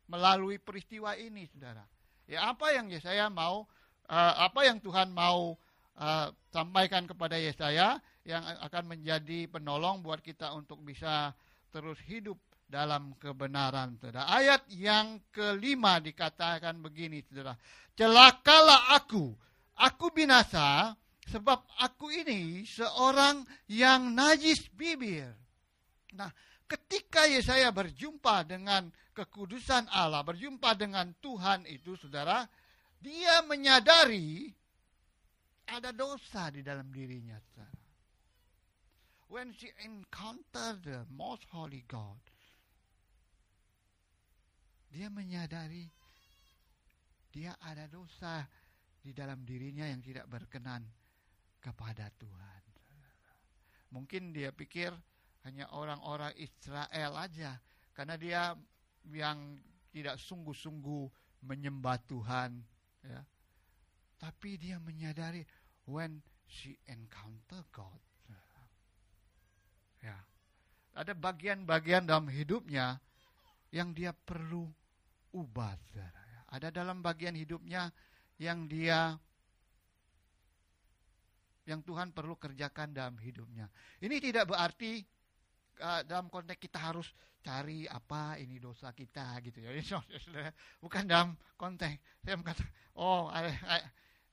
melalui 0.08 0.56
peristiwa 0.58 1.14
ini, 1.20 1.44
saudara. 1.52 1.84
Ya 2.26 2.50
apa 2.50 2.72
yang 2.72 2.88
Yesaya 2.90 3.28
mau, 3.28 3.68
uh, 4.08 4.34
apa 4.48 4.64
yang 4.64 4.80
Tuhan 4.80 5.12
mau 5.12 5.60
uh, 6.00 6.28
sampaikan 6.50 7.04
kepada 7.06 7.36
Yesaya 7.36 8.00
yang 8.26 8.42
akan 8.64 8.98
menjadi 8.98 9.46
penolong 9.52 10.02
buat 10.02 10.24
kita 10.24 10.56
untuk 10.56 10.82
bisa 10.82 11.36
terus 11.70 12.00
hidup 12.08 12.40
dalam 12.66 13.14
kebenaran, 13.22 14.00
saudara. 14.02 14.26
Ayat 14.32 14.66
yang 14.72 15.22
kelima 15.30 16.02
dikatakan 16.02 16.82
begini, 16.82 17.22
saudara. 17.28 17.54
Celakalah 17.94 18.98
aku, 18.98 19.36
aku 19.78 20.06
binasa, 20.16 20.98
Sebab 21.26 21.82
aku 21.82 22.14
ini 22.14 22.62
seorang 22.70 23.42
yang 23.66 24.14
najis 24.14 24.70
bibir. 24.70 25.34
Nah, 26.14 26.30
ketika 26.70 27.26
Yesaya 27.26 27.74
berjumpa 27.74 28.46
dengan 28.46 28.94
kekudusan 29.18 29.90
Allah, 29.90 30.22
berjumpa 30.22 30.78
dengan 30.78 31.10
Tuhan 31.18 31.66
itu, 31.66 31.98
saudara, 31.98 32.46
dia 33.02 33.42
menyadari 33.42 34.54
ada 35.66 35.90
dosa 35.90 36.54
di 36.54 36.62
dalam 36.62 36.94
dirinya, 36.94 37.42
saudara. 37.42 37.74
When 39.26 39.50
she 39.58 39.74
encountered 39.82 40.86
the 40.86 41.10
most 41.10 41.50
holy 41.50 41.82
God, 41.90 42.22
dia 44.94 45.10
menyadari 45.10 45.90
dia 47.34 47.52
ada 47.60 47.90
dosa 47.92 48.48
di 49.04 49.12
dalam 49.12 49.44
dirinya 49.44 49.84
yang 49.84 50.00
tidak 50.00 50.24
berkenan 50.32 50.88
kepada 51.66 52.14
Tuhan. 52.22 52.62
Mungkin 53.90 54.30
dia 54.30 54.54
pikir 54.54 54.94
hanya 55.42 55.66
orang-orang 55.74 56.38
Israel 56.38 57.18
aja 57.18 57.58
karena 57.98 58.14
dia 58.22 58.42
yang 59.10 59.58
tidak 59.90 60.22
sungguh-sungguh 60.22 61.10
menyembah 61.42 61.98
Tuhan 62.06 62.62
ya. 63.02 63.22
Tapi 64.22 64.62
dia 64.62 64.78
menyadari 64.78 65.42
when 65.90 66.22
she 66.46 66.78
encounter 66.86 67.66
God. 67.74 68.02
Ya. 70.06 70.18
Ada 70.94 71.18
bagian-bagian 71.18 72.06
dalam 72.06 72.30
hidupnya 72.30 73.02
yang 73.74 73.92
dia 73.98 74.14
perlu 74.14 74.70
ubah. 75.34 75.76
Ada 76.54 76.70
dalam 76.70 77.02
bagian 77.02 77.34
hidupnya 77.34 77.90
yang 78.38 78.70
dia 78.70 79.18
yang 81.66 81.82
Tuhan 81.82 82.14
perlu 82.14 82.38
kerjakan 82.38 82.94
dalam 82.94 83.18
hidupnya. 83.18 83.70
Ini 84.02 84.22
tidak 84.22 84.54
berarti 84.54 85.02
uh, 85.82 86.02
dalam 86.06 86.30
konteks 86.30 86.62
kita 86.62 86.78
harus 86.78 87.10
cari 87.46 87.86
apa 87.86 88.42
ini 88.42 88.58
dosa 88.58 88.90
kita 88.94 89.38
gitu 89.46 89.62
ya. 89.62 89.74
Bukan 90.84 91.04
dalam 91.06 91.38
konteks 91.58 92.26
saya 92.26 92.38
berkata, 92.38 92.66
oh 92.98 93.30
ada, 93.30 93.50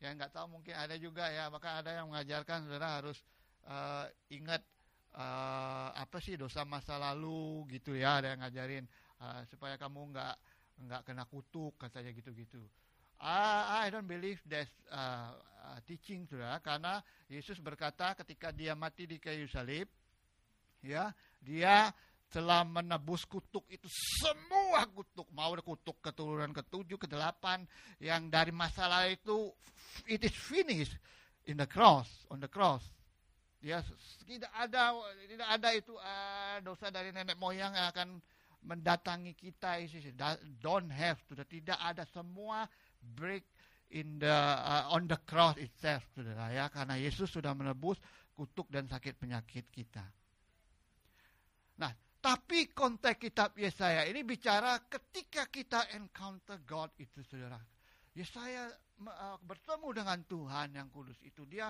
ya 0.01 0.12
nggak 0.16 0.33
tahu 0.33 0.61
mungkin 0.61 0.75
ada 0.77 0.97
juga 0.97 1.29
ya, 1.29 1.49
maka 1.53 1.81
ada 1.81 1.92
yang 1.92 2.09
mengajarkan 2.12 2.68
saudara 2.68 3.01
harus 3.01 3.21
uh, 3.68 4.09
ingat 4.33 4.64
uh, 5.16 5.92
apa 5.92 6.21
sih 6.21 6.37
dosa 6.37 6.64
masa 6.64 6.97
lalu 6.97 7.68
gitu 7.73 7.97
ya, 7.97 8.21
ada 8.21 8.33
yang 8.33 8.40
ngajarin 8.45 8.85
uh, 9.21 9.40
supaya 9.49 9.77
kamu 9.77 10.12
nggak 10.12 10.37
nggak 10.88 11.03
kena 11.05 11.25
kutuk 11.29 11.77
katanya 11.81 12.12
gitu-gitu. 12.16 12.61
I, 13.23 13.87
I 13.87 13.91
don't 13.95 14.11
believe 14.11 14.43
that 14.51 14.67
uh, 14.91 15.31
uh, 15.63 15.79
teaching 15.87 16.27
sudah 16.27 16.59
karena 16.59 16.99
Yesus 17.31 17.63
berkata 17.63 18.19
ketika 18.19 18.51
dia 18.51 18.75
mati 18.75 19.07
di 19.07 19.23
kayu 19.23 19.47
salib 19.47 19.87
ya 20.83 21.15
dia 21.39 21.95
telah 22.33 22.67
menebus 22.67 23.23
kutuk 23.29 23.63
itu 23.71 23.87
semua 24.19 24.83
kutuk 24.91 25.29
mau 25.31 25.55
kutuk 25.63 26.03
keturunan 26.03 26.51
ketujuh 26.51 26.99
ke 26.99 27.07
delapan 27.07 27.63
yang 28.03 28.27
dari 28.27 28.51
masalah 28.51 29.07
itu 29.07 29.55
it 30.11 30.25
is 30.27 30.35
finished 30.35 30.99
in 31.47 31.61
the 31.61 31.69
cross 31.69 32.09
on 32.27 32.43
the 32.43 32.51
cross. 32.51 32.83
Ya 33.63 33.79
tidak 34.27 34.51
ada 34.59 34.99
tidak 35.31 35.49
ada 35.55 35.69
itu 35.71 35.95
uh, 35.95 36.59
dosa 36.67 36.91
dari 36.91 37.15
nenek 37.15 37.39
moyang 37.39 37.71
yang 37.71 37.87
akan 37.95 38.19
mendatangi 38.63 39.35
kita 39.35 39.79
don't 40.59 40.91
have 40.91 41.21
sudah 41.31 41.47
tidak 41.47 41.79
ada. 41.79 42.03
Semua 42.11 42.67
break 43.03 43.45
in 43.93 44.23
the 44.23 44.33
uh, 44.33 44.88
on 44.95 45.05
the 45.05 45.21
cross 45.29 45.59
itself, 45.61 46.07
saudara 46.17 46.49
ya, 46.49 46.73
karena 46.73 46.97
Yesus 46.97 47.29
sudah 47.29 47.53
menebus 47.53 48.01
kutuk 48.33 48.71
dan 48.73 48.88
sakit 48.88 49.21
penyakit 49.21 49.69
kita. 49.69 50.03
Nah, 51.77 51.93
tapi 52.23 52.73
konteks 52.73 53.21
kitab 53.21 53.53
Yesaya 53.59 54.09
ini 54.09 54.25
bicara 54.25 54.81
ketika 54.88 55.45
kita 55.53 55.93
encounter 55.93 56.57
God 56.65 56.95
itu, 56.97 57.21
saudara. 57.29 57.61
Yesaya 58.17 58.73
uh, 59.05 59.37
bertemu 59.45 59.88
dengan 59.93 60.19
Tuhan 60.25 60.69
yang 60.73 60.88
kudus 60.88 61.17
itu, 61.21 61.45
dia 61.45 61.69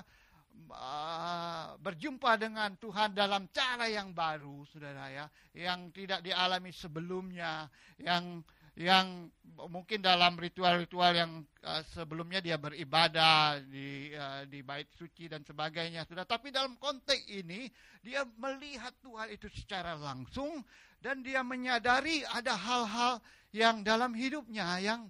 uh, 0.70 1.74
berjumpa 1.78 2.38
dengan 2.38 2.78
Tuhan 2.78 3.14
dalam 3.18 3.50
cara 3.50 3.90
yang 3.90 4.14
baru, 4.14 4.62
saudara 4.70 5.10
ya, 5.10 5.26
yang 5.58 5.90
tidak 5.90 6.22
dialami 6.22 6.70
sebelumnya, 6.70 7.66
yang 7.98 8.42
yang 8.72 9.28
mungkin 9.68 10.00
dalam 10.00 10.40
ritual-ritual 10.40 11.12
yang 11.12 11.32
uh, 11.60 11.84
sebelumnya 11.92 12.40
dia 12.40 12.56
beribadah 12.56 13.60
di 13.68 14.10
uh, 14.16 14.48
di 14.48 14.64
bait 14.64 14.88
suci 14.96 15.28
dan 15.28 15.44
sebagainya 15.44 16.08
sudah. 16.08 16.24
Tapi 16.24 16.48
dalam 16.48 16.80
konteks 16.80 17.28
ini 17.28 17.68
dia 18.00 18.24
melihat 18.40 18.96
Tuhan 19.04 19.28
itu 19.28 19.46
secara 19.52 19.92
langsung 19.94 20.64
dan 21.04 21.20
dia 21.20 21.44
menyadari 21.44 22.24
ada 22.32 22.56
hal-hal 22.56 23.20
yang 23.52 23.84
dalam 23.84 24.16
hidupnya 24.16 24.80
yang 24.80 25.04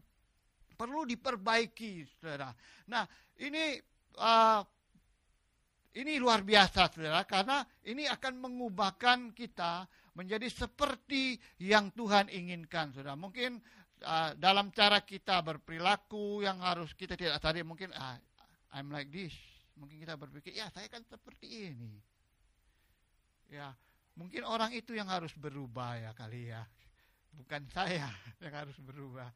perlu 0.74 1.06
diperbaiki 1.06 2.02
saudara. 2.18 2.50
Nah 2.90 3.06
ini 3.38 3.78
uh, 4.18 4.66
ini 5.92 6.16
luar 6.16 6.40
biasa 6.40 6.88
saudara 6.88 7.20
karena 7.28 7.60
ini 7.84 8.08
akan 8.08 8.40
mengubahkan 8.40 9.36
kita 9.36 9.84
menjadi 10.16 10.48
seperti 10.48 11.36
yang 11.60 11.92
Tuhan 11.92 12.32
inginkan 12.32 12.96
saudara. 12.96 13.16
Mungkin 13.16 13.60
uh, 14.04 14.32
dalam 14.36 14.72
cara 14.72 15.04
kita 15.04 15.44
berperilaku 15.44 16.44
yang 16.44 16.60
harus 16.64 16.96
kita 16.96 17.12
tidak 17.12 17.40
tadi 17.44 17.60
mungkin 17.60 17.92
ah, 17.92 18.16
I'm 18.72 18.88
like 18.88 19.12
this. 19.12 19.36
Mungkin 19.76 20.00
kita 20.00 20.16
berpikir 20.16 20.56
ya 20.56 20.68
saya 20.72 20.88
kan 20.88 21.04
seperti 21.04 21.72
ini. 21.72 21.92
Ya, 23.52 23.76
mungkin 24.16 24.48
orang 24.48 24.72
itu 24.72 24.96
yang 24.96 25.12
harus 25.12 25.36
berubah 25.36 26.00
ya 26.00 26.10
kali 26.16 26.48
ya. 26.52 26.64
Bukan 27.36 27.68
saya 27.68 28.08
yang 28.44 28.54
harus 28.56 28.76
berubah. 28.80 29.28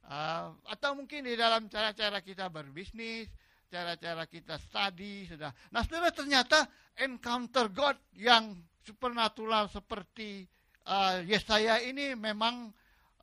Uh, 0.00 0.54
atau 0.66 0.98
mungkin 0.98 1.22
di 1.22 1.38
dalam 1.38 1.70
cara-cara 1.70 2.18
kita 2.22 2.50
berbisnis, 2.50 3.30
cara-cara 3.70 4.26
kita 4.26 4.58
study 4.58 5.30
sudah. 5.30 5.54
Nah, 5.70 5.86
saudara 5.86 6.10
ternyata 6.10 6.66
encounter 6.98 7.70
God 7.70 7.96
yang 8.18 8.58
supernatural 8.82 9.70
seperti 9.70 10.44
uh, 10.90 11.22
Yesaya 11.22 11.78
ini 11.78 12.18
memang 12.18 12.74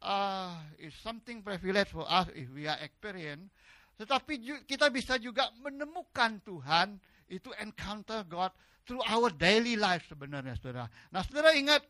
uh, 0.02 0.56
is 0.80 0.96
something 1.04 1.44
privilege 1.44 1.92
for 1.92 2.08
us 2.08 2.32
if 2.32 2.48
we 2.56 2.64
are 2.64 2.80
experience. 2.80 3.52
Tetapi 4.00 4.64
kita 4.64 4.88
bisa 4.88 5.20
juga 5.20 5.52
menemukan 5.60 6.40
Tuhan 6.48 6.96
itu 7.28 7.52
encounter 7.60 8.24
God 8.24 8.56
through 8.88 9.04
our 9.04 9.28
daily 9.36 9.76
life 9.76 10.08
sebenarnya, 10.08 10.56
saudara. 10.56 10.88
Nah, 11.12 11.22
saudara 11.28 11.52
ingat 11.52 11.84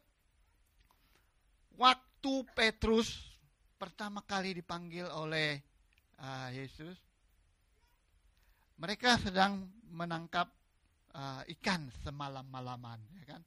waktu 1.78 2.34
Petrus 2.58 3.38
pertama 3.78 4.26
kali 4.26 4.58
dipanggil 4.58 5.06
oleh 5.13 5.62
uh, 6.17 6.50
Yesus, 6.50 6.98
mereka 8.78 9.18
sedang 9.18 9.66
menangkap 9.90 10.46
uh, 11.18 11.42
ikan 11.58 11.90
semalam-malaman, 12.06 13.02
ya 13.18 13.38
kan? 13.38 13.42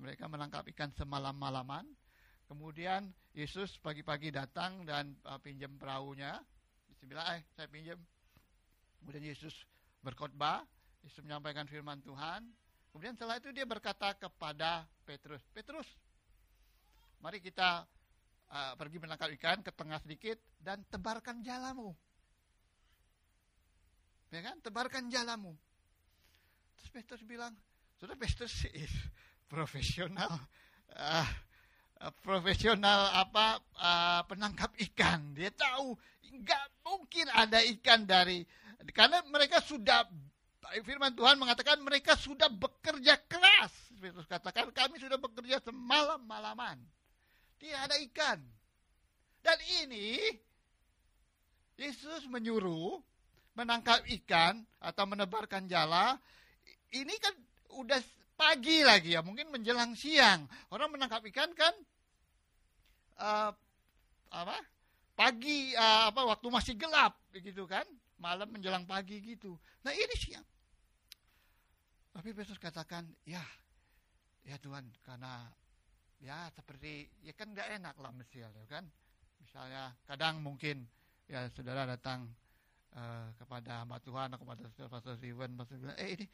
Mereka 0.00 0.24
menangkap 0.32 0.64
ikan 0.72 0.88
semalam-malaman. 0.96 1.84
Kemudian 2.48 3.12
Yesus 3.36 3.76
pagi-pagi 3.84 4.32
datang 4.32 4.88
dan 4.88 5.12
uh, 5.28 5.36
pinjam 5.40 5.76
perahunya. 5.76 6.40
Bilang, 7.04 7.36
eh 7.36 7.42
saya 7.52 7.68
pinjam. 7.68 8.00
Kemudian 9.02 9.28
Yesus 9.28 9.52
berkhotbah, 10.00 10.64
Yesus 11.04 11.20
menyampaikan 11.20 11.68
firman 11.68 12.00
Tuhan. 12.00 12.46
Kemudian 12.94 13.12
setelah 13.18 13.36
itu 13.40 13.52
dia 13.52 13.68
berkata 13.68 14.16
kepada 14.16 14.88
Petrus, 15.04 15.42
Petrus, 15.52 15.88
mari 17.20 17.44
kita 17.44 17.84
uh, 18.48 18.72
pergi 18.78 18.96
menangkap 19.00 19.28
ikan 19.36 19.58
ke 19.60 19.72
tengah 19.74 20.00
sedikit 20.00 20.40
dan 20.60 20.80
tebarkan 20.88 21.44
jalamu 21.44 21.92
ya 24.32 24.40
kan? 24.40 24.56
Tebarkan 24.64 25.12
jalamu. 25.12 25.52
Terus 26.80 26.90
Petrus 26.90 27.22
bilang, 27.22 27.52
sudah 28.00 28.16
Petrus 28.16 28.66
is 28.72 28.90
profesional, 29.46 30.32
uh, 30.96 31.28
profesional 32.24 33.12
apa 33.12 33.60
uh, 33.76 34.20
penangkap 34.26 34.72
ikan. 34.90 35.36
Dia 35.36 35.52
tahu 35.52 35.94
nggak 36.32 36.64
mungkin 36.82 37.28
ada 37.28 37.60
ikan 37.76 38.08
dari 38.08 38.42
karena 38.96 39.22
mereka 39.28 39.60
sudah 39.60 40.08
firman 40.80 41.12
Tuhan 41.12 41.36
mengatakan 41.36 41.78
mereka 41.84 42.16
sudah 42.16 42.48
bekerja 42.48 43.20
keras. 43.28 43.70
Petrus 44.00 44.26
katakan 44.26 44.72
kami 44.74 44.98
sudah 44.98 45.20
bekerja 45.20 45.62
semalam 45.62 46.18
malaman. 46.26 46.80
Tidak 47.60 47.78
ada 47.78 47.94
ikan. 48.10 48.42
Dan 49.44 49.58
ini 49.86 50.18
Yesus 51.78 52.26
menyuruh 52.26 52.98
menangkap 53.52 54.04
ikan 54.22 54.64
atau 54.80 55.04
menebarkan 55.04 55.68
jala, 55.68 56.16
ini 56.92 57.14
kan 57.20 57.34
udah 57.76 58.00
pagi 58.36 58.80
lagi 58.82 59.14
ya, 59.14 59.20
mungkin 59.20 59.52
menjelang 59.52 59.92
siang. 59.96 60.48
Orang 60.72 60.92
menangkap 60.92 61.20
ikan 61.28 61.52
kan 61.52 61.74
uh, 63.20 63.50
apa? 64.32 64.56
Pagi 65.12 65.76
uh, 65.76 66.08
apa 66.08 66.24
waktu 66.24 66.46
masih 66.48 66.74
gelap 66.80 67.16
begitu 67.30 67.68
kan? 67.68 67.84
Malam 68.16 68.48
menjelang 68.48 68.88
pagi 68.88 69.20
gitu. 69.20 69.58
Nah, 69.84 69.92
ini 69.92 70.14
siang. 70.16 70.46
Tapi 72.12 72.28
Petrus 72.32 72.60
katakan, 72.60 73.08
"Ya, 73.24 73.42
ya 74.44 74.56
Tuhan, 74.60 74.84
karena 75.04 75.48
ya 76.22 76.46
seperti 76.54 77.10
ya 77.26 77.34
kan 77.34 77.50
nggak 77.50 77.82
enak 77.82 77.96
lah 77.98 78.12
mesti 78.14 78.46
ya 78.46 78.48
kan. 78.70 78.86
Misalnya 79.42 79.90
kadang 80.06 80.38
mungkin 80.38 80.86
ya 81.26 81.50
saudara 81.50 81.82
datang 81.84 82.30
uh, 82.96 83.28
kepada 83.36 83.84
hamba 83.84 83.98
Tuhan 84.02 84.32
kepada 84.36 84.62
Pastor 84.88 85.14
Steven, 85.16 85.50
Pastor 85.56 85.76
bilang, 85.80 85.98
eh 85.98 86.10
ini 86.18 86.26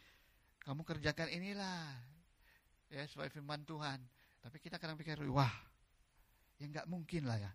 kamu 0.62 0.82
kerjakan 0.82 1.28
inilah 1.30 1.94
ya 2.90 3.02
sesuai 3.06 3.30
firman 3.30 3.62
Tuhan. 3.64 3.98
Tapi 4.38 4.56
kita 4.62 4.78
kadang 4.78 4.96
pikir, 4.98 5.18
wah, 5.28 5.50
ya 6.58 6.64
nggak 6.66 6.86
mungkin 6.86 7.26
lah 7.26 7.38
ya. 7.38 7.52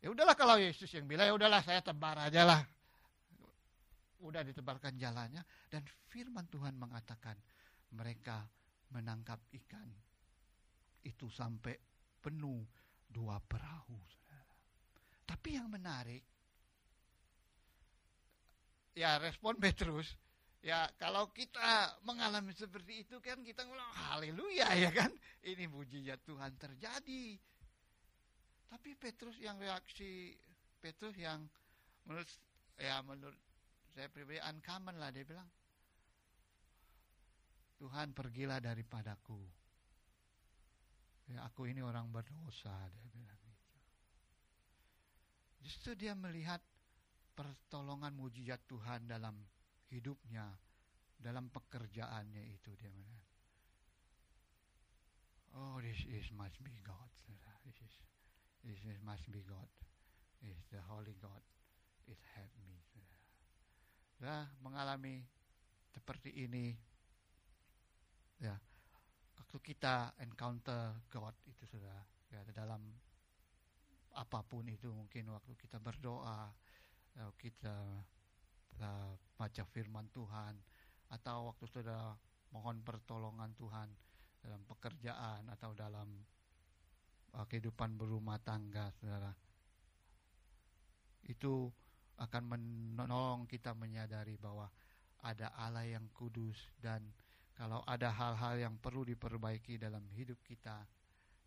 Ya 0.00 0.08
udahlah 0.08 0.32
kalau 0.32 0.56
Yesus 0.56 0.88
yang 0.96 1.04
bilang, 1.04 1.28
ya 1.28 1.34
udahlah 1.36 1.60
saya 1.60 1.84
tebar 1.84 2.16
aja 2.16 2.44
lah. 2.44 2.60
Udah 4.20 4.44
ditebarkan 4.44 5.00
jalannya 5.00 5.40
dan 5.72 5.80
firman 6.12 6.44
Tuhan 6.52 6.76
mengatakan 6.76 7.36
mereka 7.96 8.44
menangkap 8.92 9.40
ikan 9.64 9.88
itu 11.04 11.24
sampai 11.32 11.72
penuh 12.20 12.60
dua 13.08 13.40
perahu. 13.40 13.96
Tapi 15.24 15.56
yang 15.56 15.70
menarik 15.72 16.29
ya 18.94 19.18
respon 19.22 19.58
Petrus. 19.62 20.16
Ya 20.60 20.84
kalau 21.00 21.32
kita 21.32 21.96
mengalami 22.04 22.52
seperti 22.52 23.08
itu 23.08 23.16
kan 23.24 23.40
kita 23.40 23.64
ngulang 23.64 23.92
haleluya 24.12 24.68
ya 24.76 24.92
kan? 24.92 25.08
Ini 25.40 25.64
mujizat 25.72 26.20
Tuhan 26.28 26.52
terjadi. 26.60 27.40
Tapi 28.68 28.90
Petrus 29.00 29.40
yang 29.40 29.56
reaksi 29.56 30.36
Petrus 30.78 31.16
yang 31.16 31.48
menurut 32.04 32.28
ya 32.76 33.00
menurut 33.00 33.40
saya 33.96 34.08
pribadi 34.12 34.38
uncommon 34.40 35.00
lah 35.00 35.08
dia 35.08 35.24
bilang 35.24 35.48
Tuhan 37.80 38.12
pergilah 38.12 38.60
daripadaku. 38.60 39.40
Ya 41.32 41.48
aku 41.48 41.72
ini 41.72 41.80
orang 41.80 42.12
berdosa 42.12 42.76
dia 42.92 43.08
bilang 43.08 43.40
gitu. 43.40 43.70
Justru 45.64 45.90
dia 45.96 46.12
melihat 46.12 46.60
pertolongan 47.40 48.12
mujizat 48.12 48.60
Tuhan 48.68 49.08
dalam 49.08 49.32
hidupnya, 49.88 50.44
dalam 51.16 51.48
pekerjaannya 51.48 52.52
itu 52.52 52.76
dia 52.76 52.92
melihat. 52.92 53.24
Oh, 55.56 55.80
this 55.80 56.04
is 56.04 56.28
must 56.36 56.60
be 56.60 56.76
God. 56.84 57.08
This 57.64 57.80
is 57.80 57.94
this 58.60 58.80
is 58.84 59.00
must 59.00 59.24
be 59.32 59.40
God. 59.48 59.72
Is 60.44 60.60
the 60.68 60.84
Holy 60.84 61.16
God. 61.16 61.40
It 62.04 62.20
help 62.36 62.52
me. 62.68 62.76
Ya, 64.20 64.44
mengalami 64.60 65.24
seperti 65.96 66.44
ini. 66.44 66.76
Ya, 68.36 68.52
waktu 69.40 69.56
kita 69.64 70.12
encounter 70.20 70.92
God 71.08 71.32
itu 71.48 71.64
sudah 71.64 72.04
ya 72.28 72.44
dalam 72.52 72.84
apa 74.12 74.44
pun 74.44 74.68
itu 74.68 74.92
mungkin 74.92 75.32
waktu 75.32 75.56
kita 75.56 75.80
berdoa, 75.80 76.52
kita 77.40 77.76
uh, 78.80 79.12
baca 79.36 79.62
firman 79.72 80.08
Tuhan 80.12 80.54
atau 81.10 81.50
waktu 81.50 81.66
sudah 81.66 82.14
mohon 82.54 82.82
pertolongan 82.82 83.50
Tuhan 83.56 83.88
dalam 84.40 84.62
pekerjaan 84.64 85.48
atau 85.52 85.70
dalam 85.76 86.08
uh, 87.36 87.44
kehidupan 87.48 87.96
berumah 87.98 88.38
tangga 88.40 88.92
saudara. 89.00 89.32
Itu 91.26 91.72
akan 92.20 92.44
menolong 92.52 93.48
kita 93.48 93.72
menyadari 93.72 94.36
bahwa 94.36 94.68
ada 95.24 95.52
Allah 95.56 95.88
yang 95.88 96.08
kudus 96.12 96.56
dan 96.80 97.04
kalau 97.56 97.84
ada 97.84 98.08
hal-hal 98.08 98.56
yang 98.56 98.74
perlu 98.80 99.04
diperbaiki 99.04 99.76
dalam 99.76 100.04
hidup 100.16 100.40
kita 100.44 100.84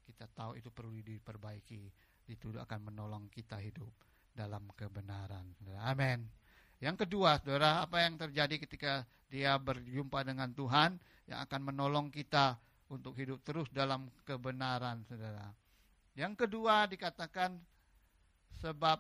kita 0.03 0.29
tahu 0.35 0.59
itu 0.59 0.69
perlu 0.69 0.93
diperbaiki 1.01 1.89
itu 2.29 2.47
akan 2.53 2.79
menolong 2.91 3.25
kita 3.33 3.57
hidup 3.57 3.89
dalam 4.33 4.65
kebenaran. 4.73 5.45
Amin. 5.85 6.25
Yang 6.83 7.07
kedua, 7.07 7.39
saudara, 7.39 7.85
apa 7.85 8.03
yang 8.03 8.19
terjadi 8.19 8.59
ketika 8.59 9.07
dia 9.31 9.55
berjumpa 9.55 10.25
dengan 10.27 10.51
Tuhan 10.51 10.99
yang 11.31 11.39
akan 11.47 11.61
menolong 11.71 12.11
kita 12.11 12.59
untuk 12.91 13.15
hidup 13.15 13.39
terus 13.41 13.71
dalam 13.71 14.11
kebenaran, 14.27 15.01
saudara. 15.07 15.47
Yang 16.13 16.45
kedua 16.45 16.85
dikatakan 16.85 17.57
sebab 18.61 18.99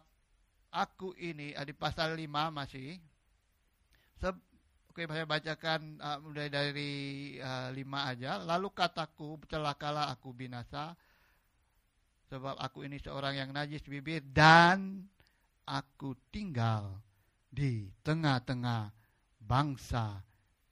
aku 0.73 1.13
ini 1.19 1.53
di 1.53 1.73
pasal 1.75 2.17
5 2.17 2.25
masih 2.49 2.97
se 4.17 4.31
Oke, 4.93 5.09
saya 5.09 5.25
bacakan 5.25 5.97
uh, 5.97 6.21
mulai 6.21 6.53
dari 6.53 6.93
uh, 7.41 7.73
5 7.73 7.81
aja. 8.13 8.37
Lalu 8.45 8.69
kataku, 8.77 9.41
celakalah 9.49 10.13
aku 10.13 10.29
binasa 10.37 10.93
sebab 12.29 12.53
aku 12.61 12.85
ini 12.85 13.01
seorang 13.01 13.37
yang 13.37 13.49
najis 13.49 13.81
bibir 13.89 14.21
dan 14.21 15.01
aku 15.67 16.15
tinggal 16.31 16.99
di 17.47 17.91
tengah-tengah 18.01 18.89
bangsa 19.37 20.23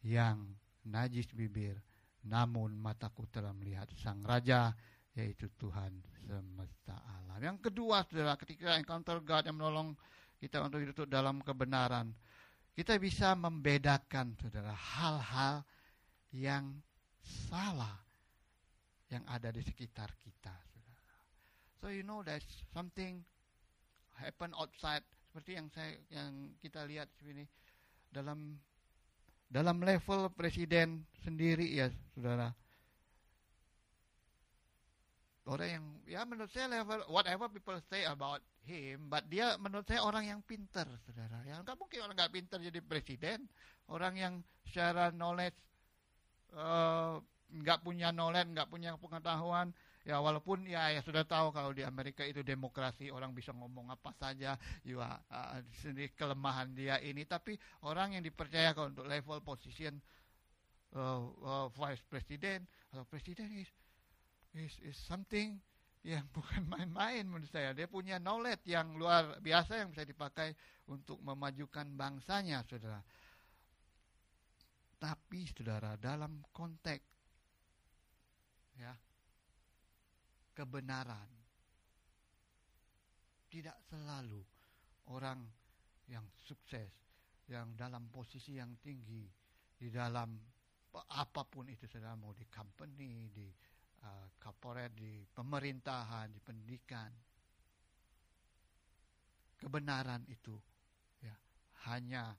yang 0.01 0.41
najis 0.87 1.29
bibir, 1.31 1.77
namun 2.25 2.73
mataku 2.73 3.29
telah 3.29 3.53
melihat 3.53 3.85
sang 4.01 4.21
raja, 4.25 4.73
yaitu 5.13 5.51
Tuhan 5.59 6.01
semesta 6.25 6.97
alam. 6.97 7.37
Yang 7.37 7.69
kedua, 7.69 8.01
saudara, 8.07 8.33
ketika 8.39 8.77
encounter 8.79 9.21
God 9.21 9.43
yang 9.45 9.57
menolong 9.57 9.93
kita 10.41 10.63
untuk 10.65 10.81
hidup 10.81 11.05
dalam 11.05 11.43
kebenaran, 11.45 12.09
kita 12.73 12.97
bisa 12.97 13.37
membedakan, 13.37 14.33
saudara, 14.39 14.73
hal-hal 14.73 15.61
yang 16.31 16.81
salah 17.21 17.99
yang 19.11 19.21
ada 19.27 19.51
di 19.51 19.61
sekitar 19.61 20.15
kita, 20.17 20.55
saudara. 20.71 21.03
So 21.83 21.91
you 21.91 22.01
know 22.07 22.23
that 22.23 22.41
something 22.71 23.21
happen 24.21 24.53
outside. 24.53 25.01
Seperti 25.27 25.57
yang 25.57 25.67
saya 25.73 25.97
yang 26.13 26.53
kita 26.61 26.85
lihat 26.85 27.09
sini 27.23 27.47
dalam 28.11 28.59
dalam 29.51 29.83
level 29.83 30.31
presiden 30.31 31.03
sendiri 31.25 31.65
ya 31.65 31.89
saudara. 32.13 32.53
Orang 35.49 35.67
yang 35.67 35.85
ya 36.05 36.21
menurut 36.23 36.53
saya 36.53 36.69
level 36.69 37.01
whatever 37.09 37.49
people 37.49 37.75
say 37.89 38.05
about 38.05 38.45
him 38.61 39.09
but 39.09 39.25
dia 39.25 39.57
menurut 39.57 39.83
saya 39.89 40.05
orang 40.05 40.29
yang 40.29 40.39
pinter 40.45 40.85
saudara. 41.07 41.41
Yang 41.43 41.65
nggak 41.65 41.77
mungkin 41.81 41.99
orang 42.05 42.15
nggak 42.15 42.33
pinter 42.35 42.57
jadi 42.61 42.79
presiden. 42.85 43.39
Orang 43.89 44.15
yang 44.15 44.33
secara 44.69 45.11
knowledge 45.11 45.57
eh, 46.53 47.13
nggak 47.51 47.79
uh, 47.79 47.83
punya 47.83 48.13
knowledge 48.13 48.53
nggak 48.53 48.69
punya 48.71 48.95
pengetahuan 48.95 49.75
Ya 50.01 50.17
walaupun 50.17 50.65
ya 50.65 50.89
ya 50.89 51.01
sudah 51.05 51.21
tahu 51.21 51.53
kalau 51.53 51.77
di 51.77 51.85
Amerika 51.85 52.25
itu 52.25 52.41
demokrasi 52.41 53.13
orang 53.13 53.37
bisa 53.37 53.53
ngomong 53.53 53.93
apa 53.93 54.09
saja, 54.17 54.57
ya 54.81 54.97
uh, 54.97 55.61
sendiri 55.77 56.09
kelemahan 56.17 56.73
dia 56.73 56.97
ini. 56.97 57.21
Tapi 57.29 57.53
orang 57.85 58.17
yang 58.17 58.25
dipercaya 58.25 58.73
kalau 58.73 58.89
untuk 58.89 59.05
level 59.05 59.37
position 59.45 60.01
uh, 60.97 61.21
uh, 61.45 61.67
vice 61.69 62.01
president 62.09 62.65
atau 62.89 63.05
presiden 63.05 63.53
is 63.61 63.69
is 64.57 64.73
is 64.81 64.97
something 65.05 65.61
yang 66.01 66.25
bukan 66.35 66.65
main-main 66.65 67.21
menurut 67.21 67.53
saya. 67.53 67.77
Dia 67.77 67.85
punya 67.85 68.17
knowledge 68.17 68.65
yang 68.65 68.97
luar 68.97 69.37
biasa 69.37 69.85
yang 69.85 69.93
bisa 69.93 70.01
dipakai 70.01 70.57
untuk 70.89 71.21
memajukan 71.21 71.85
bangsanya, 71.93 72.65
saudara. 72.65 73.05
Tapi 74.97 75.45
saudara 75.49 75.93
dalam 75.97 76.41
konteks 76.49 77.05
ya 78.77 78.93
kebenaran. 80.61 81.29
Tidak 83.49 83.77
selalu 83.89 84.45
orang 85.09 85.41
yang 86.05 86.23
sukses, 86.37 86.93
yang 87.49 87.73
dalam 87.73 88.13
posisi 88.13 88.61
yang 88.61 88.77
tinggi, 88.77 89.25
di 89.73 89.89
dalam 89.89 90.37
apa 90.93 91.41
pun 91.49 91.65
itu 91.65 91.89
saudara 91.89 92.13
mau 92.13 92.29
di 92.37 92.45
company, 92.45 93.33
di 93.33 93.49
uh, 94.05 94.29
corporate, 94.37 94.93
di 94.93 95.25
pemerintahan, 95.25 96.29
di 96.29 96.39
pendidikan. 96.39 97.09
Kebenaran 99.57 100.25
itu 100.29 100.53
ya 101.21 101.35
hanya 101.89 102.37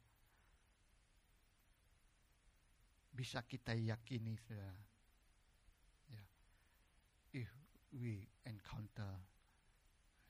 bisa 3.13 3.43
kita 3.45 3.77
yakini 3.77 4.39
saudara. 4.47 4.85
Ya. 6.09 6.25
Ih, 7.37 7.51
we 7.93 8.25
encounter 8.49 9.21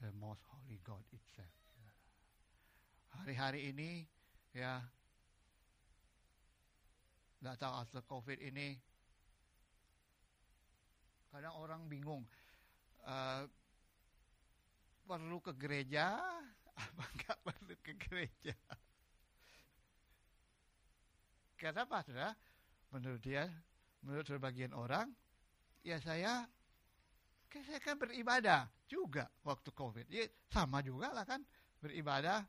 the 0.03 0.11
most 0.19 0.43
holy 0.51 0.83
God 0.83 1.03
itself. 1.15 1.55
Hari-hari 3.13 3.71
ini 3.71 4.03
ya 4.51 4.83
nggak 7.43 7.57
tahu 7.59 7.75
after 7.75 8.03
COVID 8.07 8.39
ini 8.39 8.79
kadang 11.33 11.57
orang 11.57 11.89
bingung 11.89 12.23
uh, 13.05 13.45
perlu 15.07 15.39
ke 15.41 15.53
gereja 15.57 16.19
apa 16.73 17.05
nggak 17.19 17.39
perlu 17.45 17.75
ke 17.85 17.93
gereja? 18.09 18.57
Kenapa 21.61 22.03
sudah? 22.03 22.35
Menurut 22.91 23.23
dia, 23.23 23.47
menurut 24.03 24.27
sebagian 24.27 24.75
orang, 24.75 25.15
ya 25.87 26.03
saya 26.03 26.43
saya 27.61 27.81
kan 27.85 28.01
beribadah 28.01 28.65
juga 28.89 29.29
waktu 29.45 29.69
COVID. 29.77 30.07
Ya, 30.09 30.25
sama 30.49 30.81
juga 30.81 31.13
lah 31.13 31.29
kan 31.29 31.45
beribadah. 31.85 32.49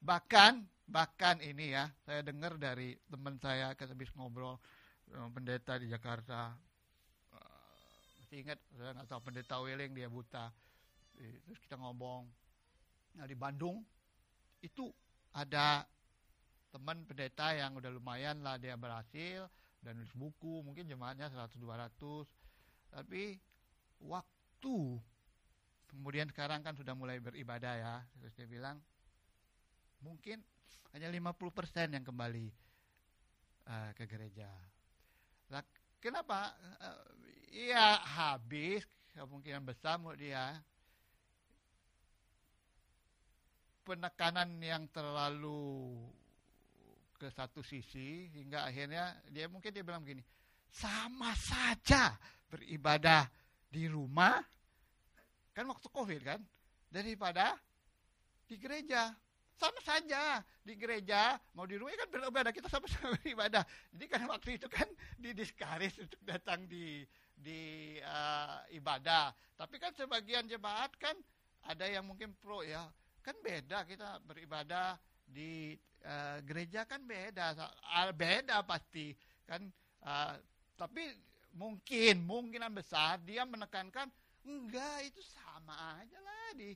Bahkan, 0.00 0.64
bahkan 0.88 1.36
ini 1.44 1.76
ya, 1.76 1.92
saya 2.08 2.24
dengar 2.24 2.56
dari 2.56 2.96
teman 3.12 3.36
saya 3.36 3.76
ke 3.76 3.84
habis 3.84 4.08
ngobrol 4.16 4.56
uh, 5.12 5.28
pendeta 5.34 5.76
di 5.76 5.92
Jakarta. 5.92 6.56
Uh, 7.34 7.76
masih 8.24 8.48
ingat, 8.48 8.58
saya 8.72 8.96
nggak 8.96 9.08
tahu 9.12 9.20
pendeta 9.20 9.60
Weling 9.60 9.92
dia 9.92 10.08
buta. 10.08 10.48
Terus 11.18 11.58
kita 11.60 11.74
ngomong. 11.76 12.30
Nah 13.18 13.26
di 13.26 13.34
Bandung 13.34 13.82
itu 14.62 14.86
ada 15.34 15.82
teman 16.70 17.02
pendeta 17.08 17.56
yang 17.56 17.74
udah 17.74 17.90
lumayan 17.90 18.38
lah 18.44 18.54
dia 18.60 18.78
berhasil 18.78 19.50
dan 19.82 19.96
nulis 19.98 20.12
buku 20.12 20.60
mungkin 20.66 20.84
jemaatnya 20.84 21.30
100 21.32 21.56
200 21.56 22.28
tapi 22.92 23.38
waktu 24.02 24.37
waktu. 24.58 24.98
Kemudian 25.88 26.26
sekarang 26.34 26.66
kan 26.66 26.74
sudah 26.74 26.92
mulai 26.98 27.22
beribadah 27.22 27.74
ya 27.78 27.94
terus 28.18 28.34
dia 28.34 28.44
bilang 28.50 28.76
mungkin 30.02 30.42
hanya 30.92 31.08
50% 31.08 31.94
yang 31.94 32.02
kembali 32.02 32.50
uh, 33.70 33.90
ke 33.94 34.04
gereja. 34.04 34.50
Nah, 35.48 35.62
kenapa? 36.02 36.52
Uh, 36.82 37.06
ya 37.54 38.02
habis 38.02 38.82
kemungkinan 39.14 39.62
besar 39.62 39.96
dia. 40.18 40.58
Penekanan 43.86 44.60
yang 44.60 44.84
terlalu 44.92 45.96
ke 47.16 47.32
satu 47.32 47.64
sisi 47.64 48.28
hingga 48.34 48.68
akhirnya 48.68 49.16
dia 49.32 49.48
mungkin 49.48 49.72
dia 49.72 49.80
bilang 49.80 50.04
begini 50.04 50.20
sama 50.68 51.32
saja 51.32 52.14
beribadah 52.52 53.26
di 53.68 53.84
rumah 53.86 54.40
kan 55.52 55.64
waktu 55.68 55.88
covid 55.92 56.20
kan 56.24 56.40
daripada 56.88 57.56
di 58.48 58.56
gereja. 58.56 59.12
Sama 59.58 59.82
saja 59.82 60.38
di 60.62 60.78
gereja 60.78 61.34
mau 61.58 61.66
di 61.66 61.74
rumah 61.74 61.90
kan 61.98 62.08
beribadah 62.14 62.54
kita 62.54 62.70
sama-sama 62.70 63.14
beribadah. 63.20 63.66
Jadi 63.90 64.04
kan 64.06 64.22
waktu 64.30 64.50
itu 64.54 64.70
kan 64.70 64.86
didiskaris 65.18 65.98
untuk 65.98 66.22
datang 66.22 66.62
di 66.70 67.02
di 67.34 67.94
uh, 67.98 68.62
ibadah. 68.70 69.34
Tapi 69.58 69.82
kan 69.82 69.90
sebagian 69.98 70.46
jemaat 70.46 70.94
kan 71.02 71.18
ada 71.66 71.90
yang 71.90 72.06
mungkin 72.06 72.30
pro 72.38 72.62
ya. 72.62 72.86
Kan 73.18 73.34
beda 73.42 73.82
kita 73.82 74.22
beribadah 74.22 74.94
di 75.26 75.74
uh, 76.06 76.38
gereja 76.46 76.88
kan 76.88 77.04
beda 77.04 77.52
beda 78.16 78.64
pasti 78.64 79.12
kan 79.44 79.60
uh, 80.06 80.38
tapi 80.78 81.12
mungkin 81.54 82.24
mungkinan 82.26 82.72
besar 82.74 83.20
dia 83.24 83.46
menekankan 83.48 84.08
enggak 84.44 85.08
itu 85.08 85.20
sama 85.24 86.00
aja 86.00 86.18
lah 86.20 86.48
di 86.56 86.72